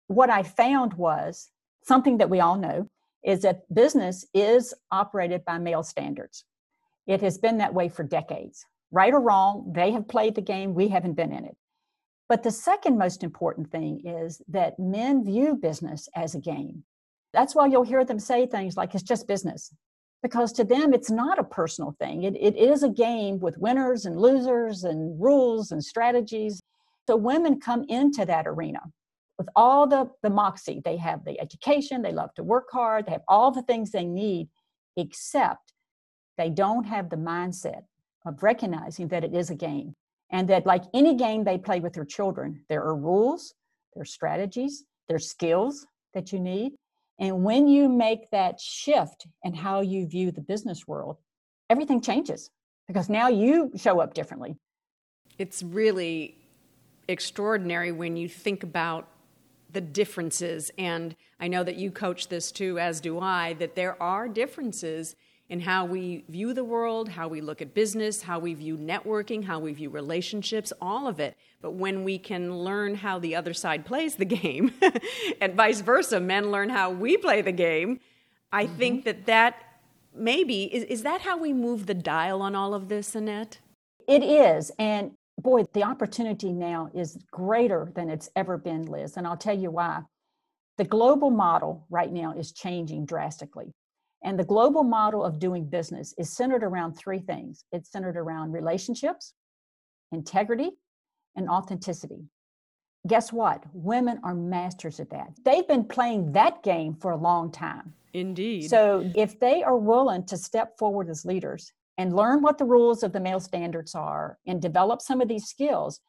What 0.08 0.30
I 0.30 0.42
found 0.42 0.94
was 0.94 1.50
something 1.84 2.18
that 2.18 2.30
we 2.30 2.40
all 2.40 2.56
know 2.56 2.88
is 3.24 3.42
that 3.42 3.62
business 3.74 4.26
is 4.34 4.74
operated 4.90 5.44
by 5.44 5.58
male 5.58 5.82
standards. 5.82 6.44
It 7.06 7.20
has 7.22 7.38
been 7.38 7.58
that 7.58 7.74
way 7.74 7.88
for 7.88 8.02
decades. 8.02 8.64
Right 8.90 9.12
or 9.12 9.20
wrong, 9.20 9.72
they 9.74 9.90
have 9.92 10.08
played 10.08 10.34
the 10.34 10.40
game, 10.40 10.74
we 10.74 10.88
haven't 10.88 11.14
been 11.14 11.32
in 11.32 11.44
it. 11.44 11.56
But 12.28 12.42
the 12.42 12.50
second 12.50 12.96
most 12.98 13.22
important 13.22 13.70
thing 13.70 14.00
is 14.04 14.40
that 14.48 14.78
men 14.78 15.24
view 15.24 15.56
business 15.56 16.08
as 16.14 16.34
a 16.34 16.40
game. 16.40 16.84
That's 17.32 17.54
why 17.54 17.66
you'll 17.66 17.82
hear 17.82 18.04
them 18.04 18.18
say 18.18 18.46
things 18.46 18.76
like, 18.76 18.94
it's 18.94 19.02
just 19.02 19.28
business. 19.28 19.74
Because 20.22 20.52
to 20.52 20.64
them, 20.64 20.94
it's 20.94 21.10
not 21.10 21.38
a 21.38 21.44
personal 21.44 21.94
thing. 21.98 22.22
It, 22.22 22.34
it 22.36 22.56
is 22.56 22.82
a 22.82 22.88
game 22.88 23.40
with 23.40 23.58
winners 23.58 24.06
and 24.06 24.18
losers 24.18 24.84
and 24.84 25.20
rules 25.20 25.70
and 25.70 25.84
strategies. 25.84 26.62
So 27.06 27.16
women 27.16 27.60
come 27.60 27.84
into 27.88 28.24
that 28.24 28.46
arena 28.46 28.80
with 29.38 29.48
all 29.56 29.86
the, 29.86 30.10
the 30.22 30.30
moxie. 30.30 30.80
They 30.84 30.96
have 30.98 31.24
the 31.24 31.40
education, 31.40 32.02
they 32.02 32.12
love 32.12 32.32
to 32.34 32.42
work 32.42 32.68
hard, 32.72 33.06
they 33.06 33.12
have 33.12 33.22
all 33.28 33.50
the 33.50 33.62
things 33.62 33.90
they 33.90 34.04
need, 34.04 34.48
except 34.96 35.72
they 36.38 36.50
don't 36.50 36.84
have 36.84 37.10
the 37.10 37.16
mindset 37.16 37.82
of 38.26 38.42
recognizing 38.42 39.08
that 39.08 39.24
it 39.24 39.34
is 39.34 39.50
a 39.50 39.54
game. 39.54 39.94
And 40.30 40.48
that, 40.48 40.66
like 40.66 40.82
any 40.94 41.14
game 41.14 41.44
they 41.44 41.58
play 41.58 41.80
with 41.80 41.92
their 41.92 42.04
children, 42.04 42.64
there 42.68 42.82
are 42.82 42.96
rules, 42.96 43.54
there 43.94 44.02
are 44.02 44.06
strategies, 44.06 44.84
there 45.06 45.16
are 45.16 45.20
skills 45.20 45.86
that 46.14 46.32
you 46.32 46.40
need. 46.40 46.72
And 47.20 47.44
when 47.44 47.68
you 47.68 47.88
make 47.88 48.30
that 48.30 48.58
shift 48.58 49.26
in 49.44 49.54
how 49.54 49.82
you 49.82 50.06
view 50.06 50.32
the 50.32 50.40
business 50.40 50.88
world, 50.88 51.18
everything 51.70 52.00
changes 52.00 52.50
because 52.88 53.08
now 53.08 53.28
you 53.28 53.70
show 53.76 54.00
up 54.00 54.14
differently. 54.14 54.56
It's 55.38 55.62
really 55.62 56.38
extraordinary 57.06 57.92
when 57.92 58.16
you 58.16 58.28
think 58.28 58.62
about 58.62 59.08
the 59.74 59.80
differences. 59.80 60.70
And 60.78 61.14
I 61.38 61.48
know 61.48 61.62
that 61.62 61.76
you 61.76 61.90
coach 61.90 62.28
this 62.28 62.50
too, 62.50 62.78
as 62.78 63.00
do 63.00 63.20
I, 63.20 63.54
that 63.54 63.74
there 63.74 64.00
are 64.02 64.28
differences 64.28 65.16
in 65.48 65.60
how 65.60 65.84
we 65.84 66.24
view 66.28 66.54
the 66.54 66.64
world, 66.64 67.10
how 67.10 67.28
we 67.28 67.40
look 67.42 67.60
at 67.60 67.74
business, 67.74 68.22
how 68.22 68.38
we 68.38 68.54
view 68.54 68.78
networking, 68.78 69.44
how 69.44 69.58
we 69.58 69.72
view 69.74 69.90
relationships, 69.90 70.72
all 70.80 71.06
of 71.06 71.20
it. 71.20 71.36
But 71.60 71.72
when 71.72 72.02
we 72.02 72.18
can 72.18 72.58
learn 72.58 72.94
how 72.94 73.18
the 73.18 73.36
other 73.36 73.52
side 73.52 73.84
plays 73.84 74.16
the 74.16 74.24
game, 74.24 74.72
and 75.40 75.54
vice 75.54 75.82
versa, 75.82 76.18
men 76.18 76.50
learn 76.50 76.70
how 76.70 76.90
we 76.90 77.18
play 77.18 77.42
the 77.42 77.52
game, 77.52 78.00
I 78.50 78.64
mm-hmm. 78.64 78.76
think 78.76 79.04
that 79.04 79.26
that 79.26 79.56
maybe 80.14 80.64
is, 80.74 80.84
is 80.84 81.02
that 81.02 81.20
how 81.20 81.36
we 81.36 81.52
move 81.52 81.86
the 81.86 81.94
dial 81.94 82.40
on 82.40 82.54
all 82.54 82.72
of 82.72 82.88
this, 82.88 83.14
Annette? 83.14 83.58
It 84.08 84.22
is. 84.22 84.70
And 84.78 85.12
boy, 85.40 85.64
the 85.72 85.82
opportunity 85.82 86.52
now 86.52 86.90
is 86.94 87.18
greater 87.30 87.90
than 87.94 88.08
it's 88.08 88.30
ever 88.36 88.56
been, 88.56 88.86
Liz. 88.86 89.16
And 89.16 89.26
I'll 89.26 89.36
tell 89.36 89.58
you 89.58 89.70
why. 89.70 90.02
The 90.78 90.84
global 90.84 91.30
model 91.30 91.86
right 91.90 92.12
now 92.12 92.32
is 92.32 92.52
changing 92.52 93.06
drastically. 93.06 93.72
And 94.24 94.38
the 94.38 94.44
global 94.44 94.82
model 94.82 95.22
of 95.22 95.38
doing 95.38 95.66
business 95.66 96.14
is 96.18 96.32
centered 96.32 96.64
around 96.64 96.94
three 96.94 97.20
things 97.20 97.64
it's 97.72 97.90
centered 97.90 98.16
around 98.16 98.52
relationships, 98.52 99.34
integrity, 100.12 100.70
and 101.36 101.48
authenticity. 101.48 102.24
Guess 103.06 103.32
what? 103.32 103.62
Women 103.74 104.18
are 104.24 104.34
masters 104.34 104.98
at 104.98 105.10
that. 105.10 105.28
They've 105.44 105.68
been 105.68 105.84
playing 105.84 106.32
that 106.32 106.62
game 106.62 106.94
for 106.94 107.10
a 107.10 107.16
long 107.16 107.52
time. 107.52 107.92
Indeed. 108.14 108.70
So 108.70 109.10
if 109.14 109.38
they 109.38 109.62
are 109.62 109.76
willing 109.76 110.24
to 110.26 110.38
step 110.38 110.78
forward 110.78 111.10
as 111.10 111.26
leaders 111.26 111.72
and 111.98 112.14
learn 112.14 112.42
what 112.42 112.58
the 112.58 112.64
rules 112.64 113.02
of 113.02 113.12
the 113.12 113.20
male 113.20 113.40
standards 113.40 113.94
are 113.94 114.38
and 114.46 114.60
develop 114.60 115.00
some 115.00 115.20
of 115.20 115.28
these 115.28 115.46
skills, 115.46 116.00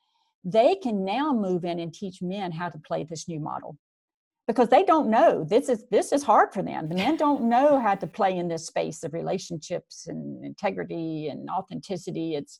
they 0.43 0.75
can 0.75 1.03
now 1.03 1.33
move 1.33 1.65
in 1.65 1.79
and 1.79 1.93
teach 1.93 2.21
men 2.21 2.51
how 2.51 2.69
to 2.69 2.77
play 2.79 3.03
this 3.03 3.27
new 3.27 3.39
model. 3.39 3.77
Because 4.47 4.69
they 4.69 4.83
don't 4.83 5.09
know 5.09 5.43
this 5.43 5.69
is 5.69 5.85
this 5.89 6.11
is 6.11 6.21
hard 6.21 6.53
for 6.53 6.61
them. 6.61 6.87
The 6.87 6.95
men 6.95 7.17
don't 7.25 7.49
know 7.49 7.79
how 7.79 7.95
to 7.95 8.07
play 8.07 8.37
in 8.37 8.47
this 8.47 8.67
space 8.67 9.03
of 9.03 9.13
relationships 9.13 10.05
and 10.07 10.45
integrity 10.45 11.29
and 11.29 11.49
authenticity. 11.49 12.35
It's 12.35 12.59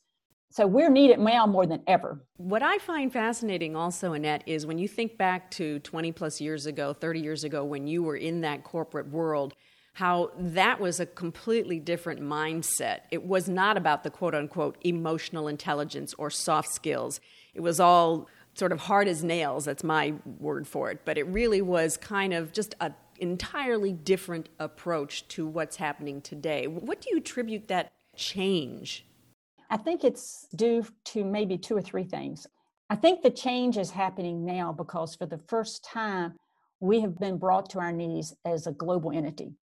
so 0.50 0.66
we're 0.66 0.90
needed 0.90 1.18
now 1.18 1.46
more 1.46 1.66
than 1.66 1.82
ever. 1.86 2.24
What 2.38 2.62
i 2.62 2.78
find 2.78 3.12
fascinating 3.12 3.76
also 3.76 4.14
annette 4.14 4.42
is 4.46 4.66
when 4.66 4.78
you 4.78 4.88
think 4.88 5.16
back 5.16 5.50
to 5.52 5.78
20 5.80 6.10
plus 6.12 6.40
years 6.40 6.66
ago 6.66 6.92
30 6.92 7.20
years 7.20 7.44
ago 7.44 7.64
when 7.64 7.86
you 7.86 8.02
were 8.02 8.16
in 8.16 8.40
that 8.40 8.64
corporate 8.64 9.08
world 9.08 9.54
how 9.96 10.30
that 10.38 10.78
was 10.78 11.00
a 11.00 11.06
completely 11.06 11.80
different 11.80 12.20
mindset. 12.20 13.00
It 13.10 13.24
was 13.24 13.48
not 13.48 13.78
about 13.78 14.04
the 14.04 14.10
quote 14.10 14.34
unquote 14.34 14.76
emotional 14.82 15.48
intelligence 15.48 16.12
or 16.18 16.28
soft 16.28 16.68
skills. 16.68 17.18
It 17.54 17.62
was 17.62 17.80
all 17.80 18.28
sort 18.52 18.72
of 18.72 18.80
hard 18.80 19.08
as 19.08 19.24
nails, 19.24 19.64
that's 19.64 19.82
my 19.82 20.12
word 20.38 20.68
for 20.68 20.90
it. 20.90 21.00
But 21.06 21.16
it 21.16 21.22
really 21.22 21.62
was 21.62 21.96
kind 21.96 22.34
of 22.34 22.52
just 22.52 22.74
an 22.82 22.94
entirely 23.20 23.94
different 23.94 24.50
approach 24.58 25.26
to 25.28 25.46
what's 25.46 25.76
happening 25.76 26.20
today. 26.20 26.66
What 26.66 27.00
do 27.00 27.08
you 27.10 27.16
attribute 27.16 27.68
that 27.68 27.90
change? 28.16 29.06
I 29.70 29.78
think 29.78 30.04
it's 30.04 30.46
due 30.54 30.84
to 31.06 31.24
maybe 31.24 31.56
two 31.56 31.74
or 31.74 31.80
three 31.80 32.04
things. 32.04 32.46
I 32.90 32.96
think 32.96 33.22
the 33.22 33.30
change 33.30 33.78
is 33.78 33.92
happening 33.92 34.44
now 34.44 34.72
because 34.72 35.14
for 35.14 35.24
the 35.24 35.40
first 35.48 35.82
time, 35.84 36.34
we 36.80 37.00
have 37.00 37.18
been 37.18 37.38
brought 37.38 37.70
to 37.70 37.78
our 37.78 37.92
knees 37.92 38.34
as 38.44 38.66
a 38.66 38.72
global 38.72 39.10
entity. 39.10 39.54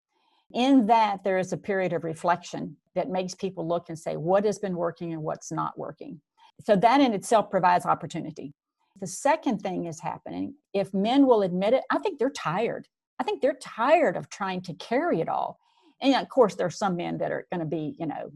In 0.51 0.85
that, 0.88 1.23
there 1.23 1.38
is 1.38 1.53
a 1.53 1.57
period 1.57 1.93
of 1.93 2.03
reflection 2.03 2.77
that 2.95 3.09
makes 3.09 3.33
people 3.33 3.67
look 3.67 3.89
and 3.89 3.97
say, 3.97 4.17
what 4.17 4.45
has 4.45 4.59
been 4.59 4.75
working 4.75 5.13
and 5.13 5.23
what's 5.23 5.51
not 5.51 5.77
working. 5.77 6.21
So, 6.63 6.75
that 6.75 7.01
in 7.01 7.13
itself 7.13 7.50
provides 7.50 7.85
opportunity. 7.85 8.53
The 9.00 9.07
second 9.07 9.59
thing 9.59 9.85
is 9.85 10.00
happening. 10.00 10.53
If 10.73 10.93
men 10.93 11.25
will 11.25 11.41
admit 11.41 11.73
it, 11.73 11.83
I 11.89 11.97
think 11.97 12.19
they're 12.19 12.29
tired. 12.29 12.88
I 13.19 13.23
think 13.23 13.41
they're 13.41 13.57
tired 13.62 14.15
of 14.15 14.29
trying 14.29 14.62
to 14.63 14.73
carry 14.75 15.21
it 15.21 15.29
all. 15.29 15.59
And 16.01 16.15
of 16.15 16.29
course, 16.29 16.55
there's 16.55 16.77
some 16.77 16.95
men 16.95 17.17
that 17.17 17.31
are 17.31 17.47
going 17.51 17.62
to 17.62 17.65
be, 17.65 17.95
you 17.97 18.05
know, 18.05 18.31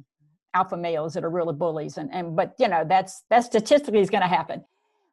alpha 0.53 0.77
males 0.77 1.13
that 1.13 1.23
are 1.23 1.29
really 1.29 1.53
bullies, 1.53 1.97
and, 1.97 2.09
and 2.13 2.35
but 2.35 2.55
you 2.57 2.67
know 2.67 2.83
that's 2.87 3.23
that 3.29 3.43
statistically 3.43 3.99
is 3.99 4.09
going 4.09 4.23
to 4.23 4.27
happen. 4.27 4.63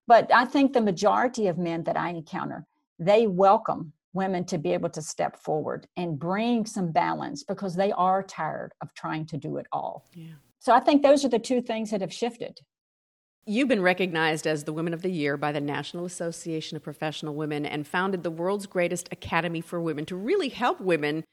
But 0.06 0.32
I 0.32 0.44
think 0.44 0.72
the 0.72 0.80
majority 0.80 1.48
of 1.48 1.58
men 1.58 1.84
that 1.84 1.96
I 1.96 2.10
encounter, 2.10 2.66
they 2.98 3.26
welcome 3.26 3.92
women 4.14 4.44
to 4.46 4.58
be 4.58 4.72
able 4.72 4.88
to 4.90 5.02
step 5.02 5.36
forward 5.42 5.86
and 5.96 6.18
bring 6.18 6.64
some 6.64 6.90
balance 6.92 7.44
because 7.44 7.76
they 7.76 7.92
are 7.92 8.22
tired 8.22 8.72
of 8.80 8.94
trying 8.94 9.26
to 9.26 9.36
do 9.36 9.58
it 9.58 9.66
all. 9.72 10.06
Yeah. 10.14 10.34
So 10.60 10.72
I 10.72 10.80
think 10.80 11.02
those 11.02 11.24
are 11.24 11.28
the 11.28 11.38
two 11.38 11.60
things 11.60 11.90
that 11.90 12.00
have 12.00 12.12
shifted. 12.12 12.60
You've 13.46 13.68
been 13.68 13.82
recognized 13.82 14.46
as 14.46 14.64
the 14.64 14.72
Women 14.72 14.94
of 14.94 15.02
the 15.02 15.10
Year 15.10 15.36
by 15.36 15.52
the 15.52 15.60
National 15.60 16.06
Association 16.06 16.76
of 16.76 16.82
Professional 16.82 17.34
Women 17.34 17.66
and 17.66 17.86
founded 17.86 18.22
the 18.22 18.30
world's 18.30 18.66
greatest 18.66 19.08
academy 19.12 19.60
for 19.60 19.78
women 19.78 20.06
to 20.06 20.16
really 20.16 20.48
help 20.48 20.80
women 20.80 21.24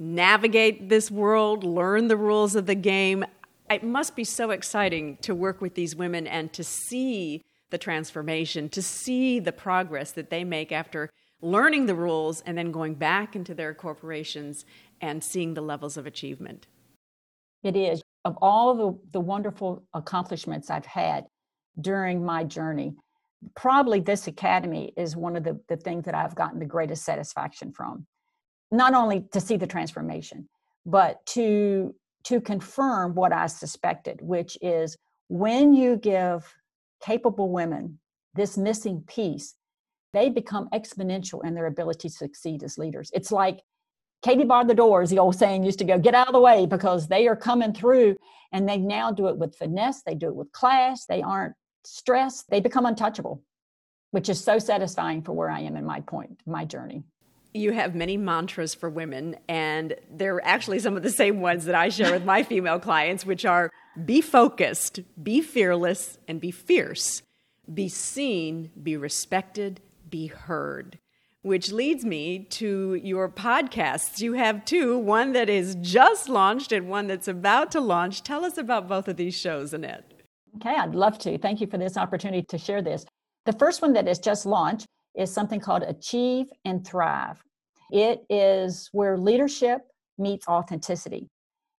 navigate 0.00 0.88
this 0.88 1.08
world, 1.08 1.62
learn 1.62 2.08
the 2.08 2.16
rules 2.16 2.56
of 2.56 2.66
the 2.66 2.74
game. 2.74 3.24
It 3.70 3.84
must 3.84 4.16
be 4.16 4.24
so 4.24 4.50
exciting 4.50 5.18
to 5.18 5.34
work 5.34 5.60
with 5.60 5.76
these 5.76 5.94
women 5.94 6.26
and 6.26 6.52
to 6.54 6.64
see 6.64 7.42
the 7.70 7.78
transformation, 7.78 8.68
to 8.70 8.82
see 8.82 9.38
the 9.38 9.52
progress 9.52 10.10
that 10.12 10.30
they 10.30 10.42
make 10.42 10.72
after 10.72 11.10
learning 11.42 11.86
the 11.86 11.94
rules 11.94 12.40
and 12.42 12.56
then 12.56 12.70
going 12.70 12.94
back 12.94 13.36
into 13.36 13.54
their 13.54 13.74
corporations 13.74 14.64
and 15.00 15.22
seeing 15.22 15.54
the 15.54 15.60
levels 15.60 15.96
of 15.96 16.06
achievement. 16.06 16.66
It 17.62 17.76
is. 17.76 18.02
Of 18.24 18.38
all 18.40 18.74
the, 18.74 18.98
the 19.12 19.20
wonderful 19.20 19.82
accomplishments 19.92 20.70
I've 20.70 20.86
had 20.86 21.26
during 21.80 22.24
my 22.24 22.44
journey, 22.44 22.94
probably 23.56 23.98
this 23.98 24.28
academy 24.28 24.92
is 24.96 25.16
one 25.16 25.34
of 25.34 25.42
the, 25.42 25.60
the 25.68 25.76
things 25.76 26.04
that 26.04 26.14
I've 26.14 26.36
gotten 26.36 26.60
the 26.60 26.64
greatest 26.64 27.04
satisfaction 27.04 27.72
from. 27.72 28.06
Not 28.70 28.94
only 28.94 29.24
to 29.32 29.40
see 29.40 29.56
the 29.56 29.66
transformation, 29.66 30.48
but 30.86 31.24
to 31.26 31.94
to 32.24 32.40
confirm 32.40 33.16
what 33.16 33.32
I 33.32 33.48
suspected, 33.48 34.20
which 34.22 34.56
is 34.62 34.96
when 35.26 35.72
you 35.72 35.96
give 35.96 36.54
capable 37.04 37.50
women 37.50 37.98
this 38.34 38.56
missing 38.56 39.02
piece, 39.06 39.56
they 40.12 40.28
become 40.28 40.68
exponential 40.72 41.44
in 41.44 41.54
their 41.54 41.66
ability 41.66 42.08
to 42.08 42.14
succeed 42.14 42.62
as 42.62 42.78
leaders. 42.78 43.10
It's 43.14 43.32
like 43.32 43.60
Katie 44.22 44.44
bar 44.44 44.64
the 44.64 44.74
doors, 44.74 45.10
the 45.10 45.18
old 45.18 45.36
saying 45.36 45.64
used 45.64 45.80
to 45.80 45.84
go, 45.84 45.98
get 45.98 46.14
out 46.14 46.28
of 46.28 46.32
the 46.32 46.40
way 46.40 46.66
because 46.66 47.08
they 47.08 47.26
are 47.26 47.36
coming 47.36 47.72
through 47.72 48.16
and 48.52 48.68
they 48.68 48.78
now 48.78 49.10
do 49.10 49.26
it 49.26 49.36
with 49.36 49.56
finesse, 49.56 50.02
they 50.02 50.14
do 50.14 50.28
it 50.28 50.36
with 50.36 50.52
class, 50.52 51.06
they 51.06 51.22
aren't 51.22 51.54
stressed, 51.84 52.48
they 52.48 52.60
become 52.60 52.86
untouchable, 52.86 53.42
which 54.12 54.28
is 54.28 54.42
so 54.42 54.58
satisfying 54.58 55.22
for 55.22 55.32
where 55.32 55.50
I 55.50 55.60
am 55.60 55.76
in 55.76 55.84
my 55.84 56.00
point, 56.00 56.40
my 56.46 56.64
journey. 56.64 57.02
You 57.54 57.72
have 57.72 57.94
many 57.94 58.16
mantras 58.16 58.74
for 58.74 58.88
women, 58.88 59.36
and 59.48 59.94
they're 60.10 60.42
actually 60.46 60.78
some 60.78 60.96
of 60.96 61.02
the 61.02 61.10
same 61.10 61.40
ones 61.40 61.66
that 61.66 61.74
I 61.74 61.88
share 61.90 62.12
with 62.12 62.24
my 62.24 62.42
female 62.44 62.78
clients, 62.78 63.26
which 63.26 63.44
are 63.44 63.70
be 64.06 64.20
focused, 64.20 65.00
be 65.22 65.42
fearless, 65.42 66.18
and 66.26 66.40
be 66.40 66.50
fierce. 66.50 67.22
Be 67.72 67.88
seen, 67.88 68.70
be 68.82 68.96
respected, 68.96 69.80
be 70.12 70.28
heard 70.28 71.00
which 71.42 71.72
leads 71.72 72.04
me 72.04 72.44
to 72.50 72.94
your 73.02 73.28
podcasts. 73.28 74.20
You 74.20 74.34
have 74.34 74.64
two, 74.64 74.96
one 74.96 75.32
that 75.32 75.48
is 75.48 75.76
just 75.80 76.28
launched 76.28 76.70
and 76.70 76.88
one 76.88 77.08
that's 77.08 77.28
about 77.28 77.72
to 77.72 77.80
launch. 77.80 78.22
Tell 78.22 78.44
us 78.44 78.56
about 78.56 78.88
both 78.88 79.08
of 79.08 79.16
these 79.16 79.34
shows, 79.34 79.74
Annette. 79.74 80.08
Okay, 80.56 80.74
I'd 80.74 80.94
love 80.94 81.18
to. 81.20 81.36
Thank 81.38 81.60
you 81.60 81.66
for 81.66 81.78
this 81.78 81.96
opportunity 81.96 82.44
to 82.48 82.58
share 82.58 82.80
this. 82.80 83.04
The 83.44 83.54
first 83.54 83.82
one 83.82 83.92
that 83.94 84.06
is 84.06 84.20
just 84.20 84.46
launched 84.46 84.86
is 85.16 85.32
something 85.32 85.58
called 85.58 85.82
Achieve 85.82 86.46
and 86.64 86.86
Thrive. 86.86 87.42
It 87.90 88.20
is 88.30 88.88
where 88.92 89.18
leadership 89.18 89.80
meets 90.18 90.46
authenticity. 90.46 91.28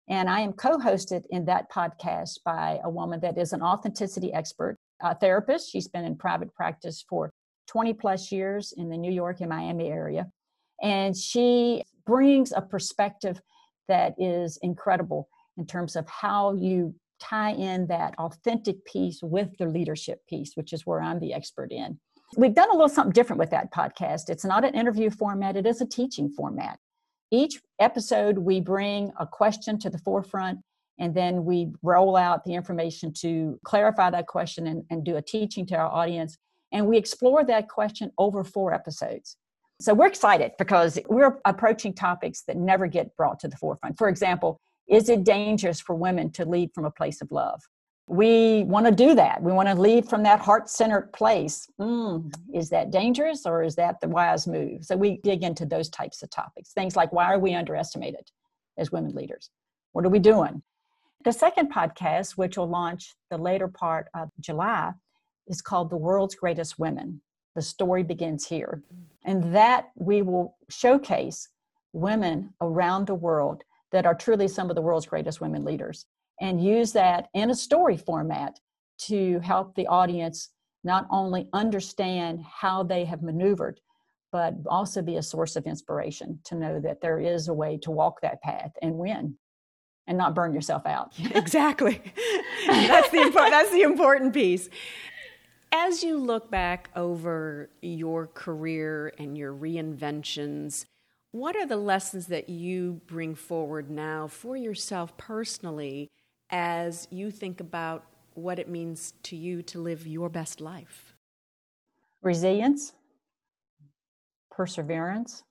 And 0.10 0.30
I 0.30 0.42
am 0.42 0.52
co 0.52 0.78
hosted 0.78 1.24
in 1.30 1.46
that 1.46 1.72
podcast 1.72 2.40
by 2.44 2.80
a 2.84 2.90
woman 2.90 3.22
that 3.22 3.38
is 3.38 3.54
an 3.54 3.62
authenticity 3.62 4.34
expert, 4.34 4.78
a 5.02 5.16
therapist. 5.16 5.72
She's 5.72 5.88
been 5.88 6.04
in 6.04 6.18
private 6.18 6.54
practice 6.54 7.06
for 7.08 7.32
20 7.68 7.94
plus 7.94 8.32
years 8.32 8.74
in 8.78 8.90
the 8.90 8.98
New 8.98 9.12
York 9.12 9.40
and 9.40 9.50
Miami 9.50 9.90
area. 9.90 10.28
And 10.82 11.16
she 11.16 11.84
brings 12.06 12.52
a 12.52 12.62
perspective 12.62 13.42
that 13.88 14.14
is 14.18 14.58
incredible 14.62 15.30
in 15.58 15.66
terms 15.66 15.96
of 15.96 16.08
how 16.08 16.54
you 16.54 16.96
tie 17.20 17.54
in 17.54 17.88
that 17.88 18.16
authentic 18.18 18.84
piece 18.86 19.22
with 19.22 19.50
the 19.58 19.66
leadership 19.66 20.20
piece, 20.28 20.56
which 20.56 20.74
is 20.74 20.86
where 20.86 21.02
I'm 21.02 21.20
the 21.20 21.34
expert 21.34 21.72
in. 21.72 22.00
We've 22.36 22.54
done 22.54 22.70
a 22.70 22.74
little 22.74 22.90
something 22.90 23.14
different 23.14 23.40
with 23.40 23.52
that 23.52 23.72
podcast. 23.72 24.30
It's 24.30 24.44
not 24.44 24.66
an 24.66 24.74
interview 24.74 25.10
format, 25.10 25.56
it 25.56 25.66
is 25.66 25.82
a 25.82 25.86
teaching 25.86 26.30
format. 26.30 26.80
Each 27.32 27.60
episode, 27.80 28.38
we 28.38 28.60
bring 28.60 29.12
a 29.20 29.26
question 29.26 29.80
to 29.80 29.90
the 29.90 29.98
forefront 30.00 30.60
and 31.00 31.16
then 31.16 31.46
we 31.46 31.72
roll 31.82 32.16
out 32.16 32.44
the 32.44 32.54
information 32.54 33.12
to 33.14 33.60
clarify 33.66 34.10
that 34.12 34.28
question 34.28 34.68
and, 34.68 34.84
and 34.90 35.04
do 35.04 35.18
a 35.18 35.22
teaching 35.22 35.66
to 35.68 35.76
our 35.76 35.92
audience 35.92 36.38
and 36.74 36.88
we 36.88 36.98
explore 36.98 37.46
that 37.46 37.70
question 37.70 38.12
over 38.18 38.44
four 38.44 38.74
episodes. 38.74 39.38
So 39.80 39.94
we're 39.94 40.08
excited 40.08 40.52
because 40.58 41.00
we're 41.08 41.40
approaching 41.46 41.94
topics 41.94 42.42
that 42.48 42.58
never 42.58 42.88
get 42.88 43.16
brought 43.16 43.40
to 43.42 43.48
the 43.48 43.58
forefront. 43.58 43.98
For 43.98 44.10
example, 44.10 44.60
is 44.88 45.08
it 45.10 45.24
dangerous 45.24 45.80
for 45.80 45.96
women 45.96 46.32
to 46.32 46.46
lead 46.46 46.72
from 46.74 46.86
a 46.86 46.92
place 46.92 47.22
of 47.22 47.32
love? 47.32 47.62
We 48.08 48.64
want 48.64 48.86
to 48.86 48.92
do 48.92 49.16
that. 49.16 49.42
We 49.42 49.54
want 49.54 49.70
to 49.70 49.76
lead 49.76 50.10
from 50.10 50.24
that 50.24 50.42
heart 50.42 50.70
centered 50.70 51.14
place. 51.14 51.68
Mm, 51.80 52.34
is 52.54 52.70
that 52.70 52.92
dangerous 52.92 53.46
or 53.46 53.64
is 53.64 53.76
that 53.76 54.02
the 54.02 54.10
wise 54.10 54.46
move? 54.46 54.84
So 54.84 54.98
we 54.98 55.18
dig 55.24 55.44
into 55.44 55.66
those 55.66 55.90
types 55.90 56.22
of 56.22 56.30
topics. 56.30 56.74
Things 56.74 56.98
like 56.98 57.14
why 57.14 57.34
are 57.34 57.40
we 57.40 57.54
underestimated 57.54 58.30
as 58.78 58.92
women 58.92 59.16
leaders? 59.16 59.50
What 59.94 60.06
are 60.06 60.10
we 60.10 60.20
doing? 60.20 60.64
The 61.24 61.32
second 61.32 61.72
podcast, 61.74 62.32
which 62.32 62.58
will 62.58 62.68
launch 62.68 63.16
the 63.30 63.38
later 63.38 63.70
part 63.70 64.08
of 64.14 64.30
July, 64.42 64.92
is 65.48 65.62
called 65.62 65.90
The 65.90 65.98
World's 65.98 66.36
Greatest 66.36 66.80
Women. 66.80 67.22
The 67.56 67.62
story 67.62 68.04
begins 68.04 68.48
here. 68.48 68.82
Mm. 68.94 69.04
And 69.26 69.56
that 69.56 69.92
we 69.96 70.22
will 70.22 70.58
showcase 70.70 71.50
women 71.94 72.54
around 72.62 73.08
the 73.08 73.16
world 73.16 73.64
that 73.92 74.06
are 74.06 74.16
truly 74.16 74.48
some 74.48 74.70
of 74.70 74.76
the 74.76 74.82
world's 74.82 75.06
greatest 75.06 75.40
women 75.40 75.64
leaders 75.64 76.06
and 76.42 76.64
use 76.64 76.92
that 76.94 77.30
in 77.34 77.52
a 77.52 77.56
story 77.56 77.96
format 77.96 78.60
to 78.98 79.40
help 79.40 79.76
the 79.76 79.88
audience 79.88 80.50
not 80.84 81.08
only 81.12 81.48
understand 81.54 82.44
how 82.44 82.84
they 82.84 83.06
have 83.06 83.22
maneuvered, 83.22 83.80
but 84.32 84.56
also 84.68 85.02
be 85.02 85.18
a 85.18 85.24
source 85.24 85.56
of 85.56 85.66
inspiration 85.66 86.40
to 86.44 86.56
know 86.56 86.80
that 86.80 87.00
there 87.02 87.20
is 87.20 87.48
a 87.48 87.54
way 87.54 87.78
to 87.78 87.92
walk 87.92 88.20
that 88.22 88.42
path 88.42 88.72
and 88.82 88.96
win 88.96 89.38
and 90.08 90.18
not 90.18 90.36
burn 90.36 90.54
yourself 90.54 90.86
out. 90.86 91.14
exactly. 91.36 92.02
That's 92.68 93.10
the 93.10 93.32
that's 93.34 93.72
the 93.72 93.82
important 93.82 94.34
piece. 94.34 94.70
As 95.76 96.04
you 96.04 96.20
look 96.20 96.52
back 96.52 96.92
over 96.96 97.72
your 97.82 98.28
career 98.28 99.12
and 99.18 99.36
your 99.36 99.52
reinventions, 99.52 100.86
what 101.32 101.56
are 101.56 101.66
the 101.66 101.78
lessons 101.78 102.28
that 102.28 102.48
you 102.48 103.02
bring 103.08 103.34
forward 103.34 103.90
now 103.90 104.28
for 104.28 104.56
yourself 104.56 105.18
personally 105.18 106.12
as 106.52 107.08
you 107.10 107.32
think 107.32 107.60
about 107.60 108.06
what 108.36 108.60
it 108.60 108.70
means 108.70 109.16
to 109.24 109.36
you 109.36 109.64
to 109.64 109.82
live 109.82 110.06
your 110.06 110.30
best 110.30 110.62
life? 110.62 111.16
Resilience, 112.22 112.94
perseverance, 114.52 115.42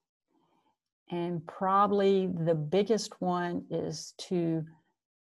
and 1.11 1.45
probably 1.49 2.29
the 2.29 2.55
biggest 2.55 3.21
one 3.21 3.65
is 3.71 4.15
to 4.19 4.65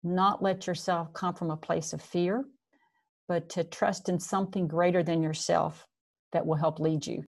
not 0.04 0.44
let 0.44 0.68
yourself 0.68 1.12
come 1.12 1.34
from 1.34 1.50
a 1.50 1.56
place 1.56 1.92
of 1.92 2.00
fear 2.00 2.44
but 3.32 3.48
to 3.48 3.64
trust 3.64 4.10
in 4.10 4.20
something 4.20 4.68
greater 4.68 5.02
than 5.02 5.22
yourself 5.22 5.86
that 6.32 6.44
will 6.44 6.56
help 6.56 6.78
lead 6.78 7.06
you. 7.06 7.24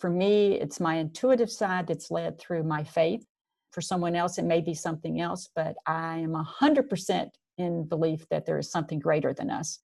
For 0.00 0.10
me, 0.10 0.54
it's 0.54 0.80
my 0.80 0.96
intuitive 0.96 1.48
side 1.48 1.86
that's 1.86 2.10
led 2.10 2.40
through 2.40 2.64
my 2.64 2.82
faith. 2.82 3.24
For 3.70 3.80
someone 3.80 4.16
else, 4.16 4.36
it 4.36 4.44
may 4.44 4.60
be 4.60 4.74
something 4.74 5.20
else, 5.20 5.48
but 5.54 5.76
I 5.86 6.18
am 6.18 6.32
100% 6.32 7.28
in 7.58 7.84
belief 7.84 8.26
that 8.30 8.46
there 8.46 8.58
is 8.58 8.72
something 8.72 8.98
greater 8.98 9.32
than 9.32 9.48
us. 9.48 9.78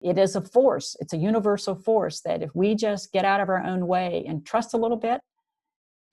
It 0.00 0.16
is 0.16 0.36
a 0.36 0.40
force, 0.40 0.96
it's 1.00 1.12
a 1.12 1.18
universal 1.18 1.74
force 1.74 2.22
that 2.22 2.42
if 2.42 2.48
we 2.54 2.74
just 2.74 3.12
get 3.12 3.26
out 3.26 3.42
of 3.42 3.50
our 3.50 3.62
own 3.62 3.86
way 3.86 4.24
and 4.26 4.46
trust 4.46 4.72
a 4.72 4.78
little 4.78 4.96
bit 4.96 5.20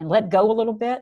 and 0.01 0.09
let 0.09 0.27
go 0.27 0.51
a 0.51 0.57
little 0.59 0.73
bit, 0.73 0.99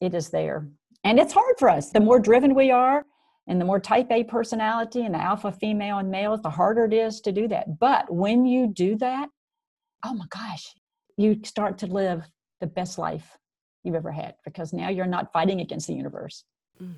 it 0.00 0.12
is 0.12 0.30
there. 0.30 0.66
And 1.04 1.20
it's 1.20 1.34
hard 1.34 1.54
for 1.60 1.68
us. 1.68 1.90
The 1.90 2.00
more 2.00 2.18
driven 2.18 2.56
we 2.56 2.72
are, 2.72 3.06
and 3.46 3.60
the 3.60 3.64
more 3.64 3.80
type 3.80 4.10
A 4.10 4.24
personality 4.24 5.04
and 5.04 5.14
the 5.14 5.20
alpha 5.20 5.52
female 5.52 5.98
and 5.98 6.10
males, 6.10 6.42
the 6.42 6.50
harder 6.50 6.84
it 6.84 6.92
is 6.92 7.20
to 7.22 7.32
do 7.32 7.48
that. 7.48 7.78
But 7.78 8.12
when 8.12 8.46
you 8.46 8.68
do 8.68 8.96
that, 8.98 9.28
oh 10.04 10.14
my 10.14 10.26
gosh, 10.30 10.74
you 11.16 11.40
start 11.44 11.78
to 11.78 11.86
live 11.86 12.24
the 12.60 12.66
best 12.66 12.98
life 12.98 13.36
you've 13.84 13.96
ever 13.96 14.12
had 14.12 14.34
because 14.44 14.72
now 14.72 14.88
you're 14.88 15.06
not 15.06 15.32
fighting 15.32 15.60
against 15.60 15.88
the 15.88 15.94
universe. 15.94 16.44
Mm. 16.80 16.96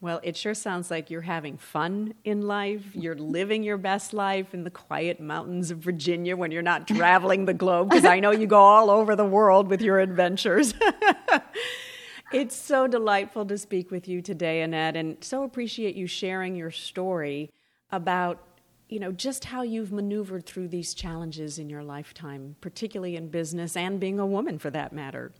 Well, 0.00 0.18
it 0.24 0.36
sure 0.36 0.54
sounds 0.54 0.90
like 0.90 1.10
you're 1.10 1.20
having 1.20 1.56
fun 1.58 2.14
in 2.24 2.42
life. 2.42 2.82
You're 2.94 3.14
living 3.14 3.62
your 3.62 3.76
best 3.78 4.12
life 4.12 4.52
in 4.52 4.64
the 4.64 4.70
quiet 4.70 5.20
mountains 5.20 5.70
of 5.70 5.78
Virginia 5.78 6.36
when 6.36 6.50
you're 6.50 6.60
not 6.60 6.88
traveling 6.88 7.44
the 7.44 7.54
globe, 7.54 7.90
because 7.90 8.04
I 8.04 8.18
know 8.18 8.32
you 8.32 8.48
go 8.48 8.58
all 8.58 8.90
over 8.90 9.14
the 9.14 9.24
world 9.24 9.68
with 9.68 9.80
your 9.80 10.00
adventures. 10.00 10.74
It's 12.32 12.56
so 12.56 12.86
delightful 12.86 13.44
to 13.44 13.58
speak 13.58 13.90
with 13.90 14.08
you 14.08 14.22
today, 14.22 14.62
Annette, 14.62 14.96
and 14.96 15.22
so 15.22 15.44
appreciate 15.44 15.94
you 15.94 16.06
sharing 16.06 16.56
your 16.56 16.70
story 16.70 17.50
about 17.90 18.42
you 18.88 18.98
know 18.98 19.12
just 19.12 19.44
how 19.44 19.60
you've 19.60 19.92
maneuvered 19.92 20.46
through 20.46 20.68
these 20.68 20.94
challenges 20.94 21.58
in 21.58 21.68
your 21.68 21.82
lifetime, 21.82 22.56
particularly 22.62 23.16
in 23.16 23.28
business 23.28 23.76
and 23.76 24.00
being 24.00 24.18
a 24.18 24.24
woman 24.24 24.58
for 24.58 24.70
that 24.70 24.94
matter. 24.94 25.32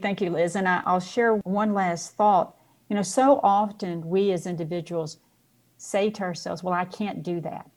Thank 0.00 0.20
you, 0.20 0.30
Liz. 0.30 0.54
And 0.54 0.68
I'll 0.68 1.00
share 1.00 1.34
one 1.38 1.74
last 1.74 2.14
thought. 2.14 2.56
You 2.88 2.94
know, 2.94 3.02
so 3.02 3.40
often 3.42 4.08
we 4.08 4.30
as 4.30 4.46
individuals 4.46 5.18
say 5.76 6.08
to 6.10 6.22
ourselves, 6.22 6.62
Well, 6.62 6.74
I 6.74 6.84
can't 6.84 7.24
do 7.24 7.40
that. 7.40 7.68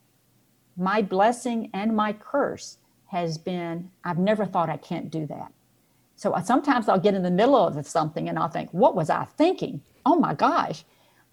My 0.77 1.01
blessing 1.01 1.71
and 1.73 1.95
my 1.95 2.13
curse 2.13 2.77
has 3.07 3.39
been, 3.39 3.89
I've 4.03 4.19
never 4.19 4.45
thought 4.45 4.69
I 4.69 4.77
can't 4.77 5.09
do 5.09 5.25
that. 5.27 5.51
So 6.15 6.33
sometimes 6.43 6.87
I'll 6.87 6.99
get 6.99 7.13
in 7.13 7.23
the 7.23 7.31
middle 7.31 7.55
of 7.55 7.85
something 7.87 8.29
and 8.29 8.39
I'll 8.39 8.49
think, 8.49 8.69
what 8.71 8.95
was 8.95 9.09
I 9.09 9.25
thinking? 9.37 9.81
Oh 10.05 10.15
my 10.15 10.33
gosh. 10.33 10.85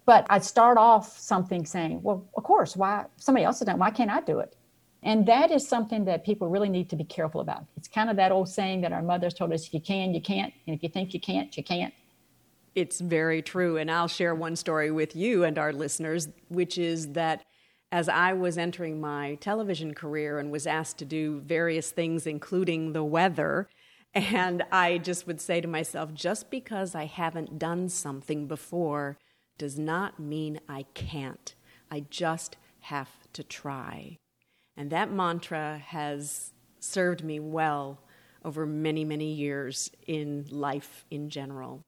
But 0.05 0.27
I 0.29 0.39
start 0.39 0.77
off 0.77 1.17
something 1.17 1.65
saying, 1.65 2.01
well, 2.03 2.27
of 2.35 2.43
course, 2.43 2.75
why 2.75 3.05
somebody 3.15 3.45
else 3.45 3.59
has 3.59 3.67
done, 3.67 3.79
why 3.79 3.91
can't 3.91 4.11
I 4.11 4.19
do 4.21 4.39
it? 4.39 4.55
And 5.01 5.25
that 5.25 5.51
is 5.51 5.67
something 5.67 6.05
that 6.05 6.25
people 6.25 6.49
really 6.49 6.69
need 6.69 6.89
to 6.89 6.95
be 6.95 7.03
careful 7.03 7.41
about. 7.41 7.65
It's 7.77 7.87
kind 7.87 8.09
of 8.09 8.15
that 8.17 8.31
old 8.31 8.49
saying 8.49 8.81
that 8.81 8.91
our 8.93 9.01
mothers 9.01 9.33
told 9.33 9.53
us 9.53 9.67
if 9.67 9.73
you 9.73 9.81
can, 9.81 10.13
you 10.13 10.21
can't. 10.21 10.53
And 10.67 10.75
if 10.75 10.83
you 10.83 10.89
think 10.89 11.13
you 11.13 11.19
can't, 11.19 11.55
you 11.55 11.63
can't. 11.63 11.93
It's 12.75 12.99
very 12.99 13.41
true. 13.41 13.77
And 13.77 13.91
I'll 13.91 14.07
share 14.07 14.33
one 14.33 14.55
story 14.55 14.91
with 14.91 15.15
you 15.15 15.43
and 15.43 15.57
our 15.57 15.71
listeners, 15.71 16.29
which 16.47 16.77
is 16.77 17.09
that 17.13 17.43
as 17.91 18.09
I 18.09 18.33
was 18.33 18.57
entering 18.57 18.99
my 18.99 19.35
television 19.35 19.93
career 19.93 20.39
and 20.39 20.51
was 20.51 20.65
asked 20.65 20.97
to 20.97 21.05
do 21.05 21.41
various 21.41 21.91
things, 21.91 22.25
including 22.25 22.93
the 22.93 23.03
weather, 23.03 23.69
and 24.13 24.63
I 24.71 24.97
just 24.97 25.27
would 25.27 25.41
say 25.41 25.61
to 25.61 25.67
myself, 25.67 26.13
just 26.13 26.49
because 26.51 26.95
I 26.95 27.05
haven't 27.05 27.57
done 27.59 27.89
something 27.89 28.47
before 28.47 29.17
does 29.57 29.77
not 29.77 30.19
mean 30.19 30.59
I 30.67 30.85
can't. 30.93 31.53
I 31.89 32.05
just 32.09 32.57
have 32.81 33.09
to 33.33 33.43
try. 33.43 34.17
And 34.75 34.89
that 34.89 35.11
mantra 35.11 35.81
has 35.87 36.53
served 36.79 37.23
me 37.23 37.39
well 37.39 37.99
over 38.43 38.65
many, 38.65 39.05
many 39.05 39.33
years 39.33 39.91
in 40.07 40.45
life 40.49 41.05
in 41.09 41.29
general. 41.29 41.81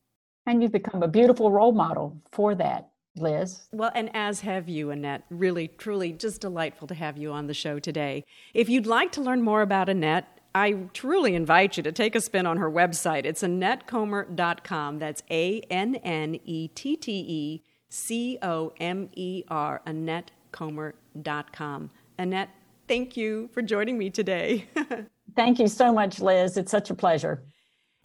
And 0.46 0.62
you've 0.62 0.72
become 0.72 1.04
a 1.04 1.08
beautiful 1.08 1.52
role 1.52 1.72
model 1.72 2.22
for 2.32 2.56
that, 2.56 2.92
Liz. 3.18 3.68
Well, 3.72 3.92
and 3.96 4.10
as 4.14 4.42
have 4.42 4.70
you, 4.70 4.92
Annette. 4.92 5.24
Really, 5.30 5.68
truly, 5.68 6.14
just 6.14 6.42
delightful 6.42 6.88
to 6.88 6.96
have 6.96 7.18
you 7.18 7.32
on 7.32 7.48
the 7.48 7.54
show 7.54 7.80
today. 7.80 8.24
If 8.54 8.70
you'd 8.70 8.86
like 8.86 9.12
to 9.14 9.22
learn 9.22 9.42
more 9.42 9.64
about 9.64 9.90
Annette, 9.90 10.35
I 10.56 10.72
truly 10.94 11.36
invite 11.36 11.76
you 11.76 11.84
to 11.84 11.92
take 11.92 12.16
a 12.16 12.22
spin 12.22 12.46
on 12.46 12.56
her 12.58 12.72
website. 12.72 13.26
It's 13.26 13.44
AnnetteComer.com. 13.44 15.00
That's 15.00 15.22
A 15.30 15.60
N 15.70 15.96
N 15.96 16.40
E 16.46 16.70
T 16.70 16.96
T 16.96 17.12
E 17.12 17.62
C 17.90 18.40
O 18.42 18.72
M 18.80 19.10
E 19.18 19.44
R, 19.50 19.82
AnnetteComer.com. 19.86 21.92
Annette, 22.18 22.50
thank 22.88 23.18
you 23.18 23.50
for 23.52 23.62
joining 23.62 23.98
me 23.98 24.10
today. 24.10 24.70
thank 25.36 25.60
you 25.60 25.68
so 25.68 25.92
much, 25.92 26.22
Liz. 26.22 26.56
It's 26.56 26.72
such 26.72 26.90
a 26.90 26.96
pleasure. 26.96 27.44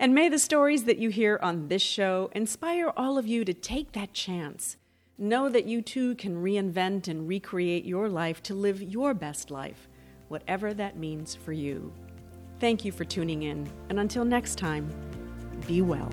And 0.01 0.13
may 0.13 0.29
the 0.29 0.41
stories 0.41 0.83
that 0.85 0.99
you 0.99 1.11
hear 1.11 1.39
on 1.41 1.69
this 1.69 1.83
show 1.83 2.31
inspire 2.35 2.93
all 2.97 3.17
of 3.17 3.29
you 3.29 3.45
to 3.45 3.55
take 3.55 3.93
that 3.93 4.13
chance. 4.13 4.77
Know 5.17 5.49
that 5.51 5.67
you 5.67 5.83
too 5.83 6.17
can 6.17 6.43
reinvent 6.43 7.07
and 7.07 7.29
recreate 7.29 7.85
your 7.85 8.09
life 8.09 8.43
to 8.45 8.55
live 8.55 8.81
your 8.83 9.13
best 9.15 9.53
life, 9.53 9.89
whatever 10.27 10.75
that 10.75 10.97
means 10.97 11.37
for 11.37 11.53
you. 11.53 11.93
Thank 12.61 12.85
you 12.85 12.92
for 12.92 13.05
tuning 13.07 13.44
in, 13.44 13.66
and 13.88 13.99
until 13.99 14.27
next 14.27 14.59
time, 14.59 14.92
be 15.66 15.81
well. 15.81 16.12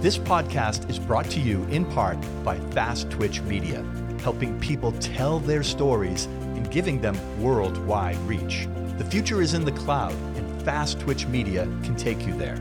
This 0.00 0.18
podcast 0.18 0.90
is 0.90 0.98
brought 0.98 1.26
to 1.26 1.38
you 1.38 1.62
in 1.66 1.84
part 1.84 2.18
by 2.42 2.58
Fast 2.72 3.08
Twitch 3.08 3.40
Media, 3.42 3.84
helping 4.22 4.58
people 4.58 4.90
tell 4.98 5.38
their 5.38 5.62
stories 5.62 6.24
and 6.24 6.68
giving 6.72 7.00
them 7.00 7.16
worldwide 7.40 8.18
reach. 8.22 8.66
The 8.98 9.04
future 9.04 9.40
is 9.40 9.54
in 9.54 9.64
the 9.64 9.70
cloud, 9.72 10.16
and 10.34 10.62
Fast 10.64 10.98
Twitch 10.98 11.26
Media 11.26 11.66
can 11.84 11.94
take 11.94 12.26
you 12.26 12.36
there. 12.36 12.56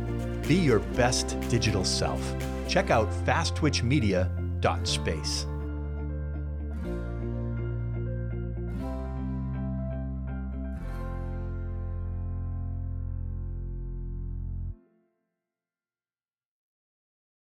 Be 0.47 0.53
your 0.53 0.79
best 0.79 1.35
digital 1.49 1.83
self. 1.83 2.21
Check 2.67 2.91
out 2.91 3.09
fasttwitchmedia.space. 3.25 5.48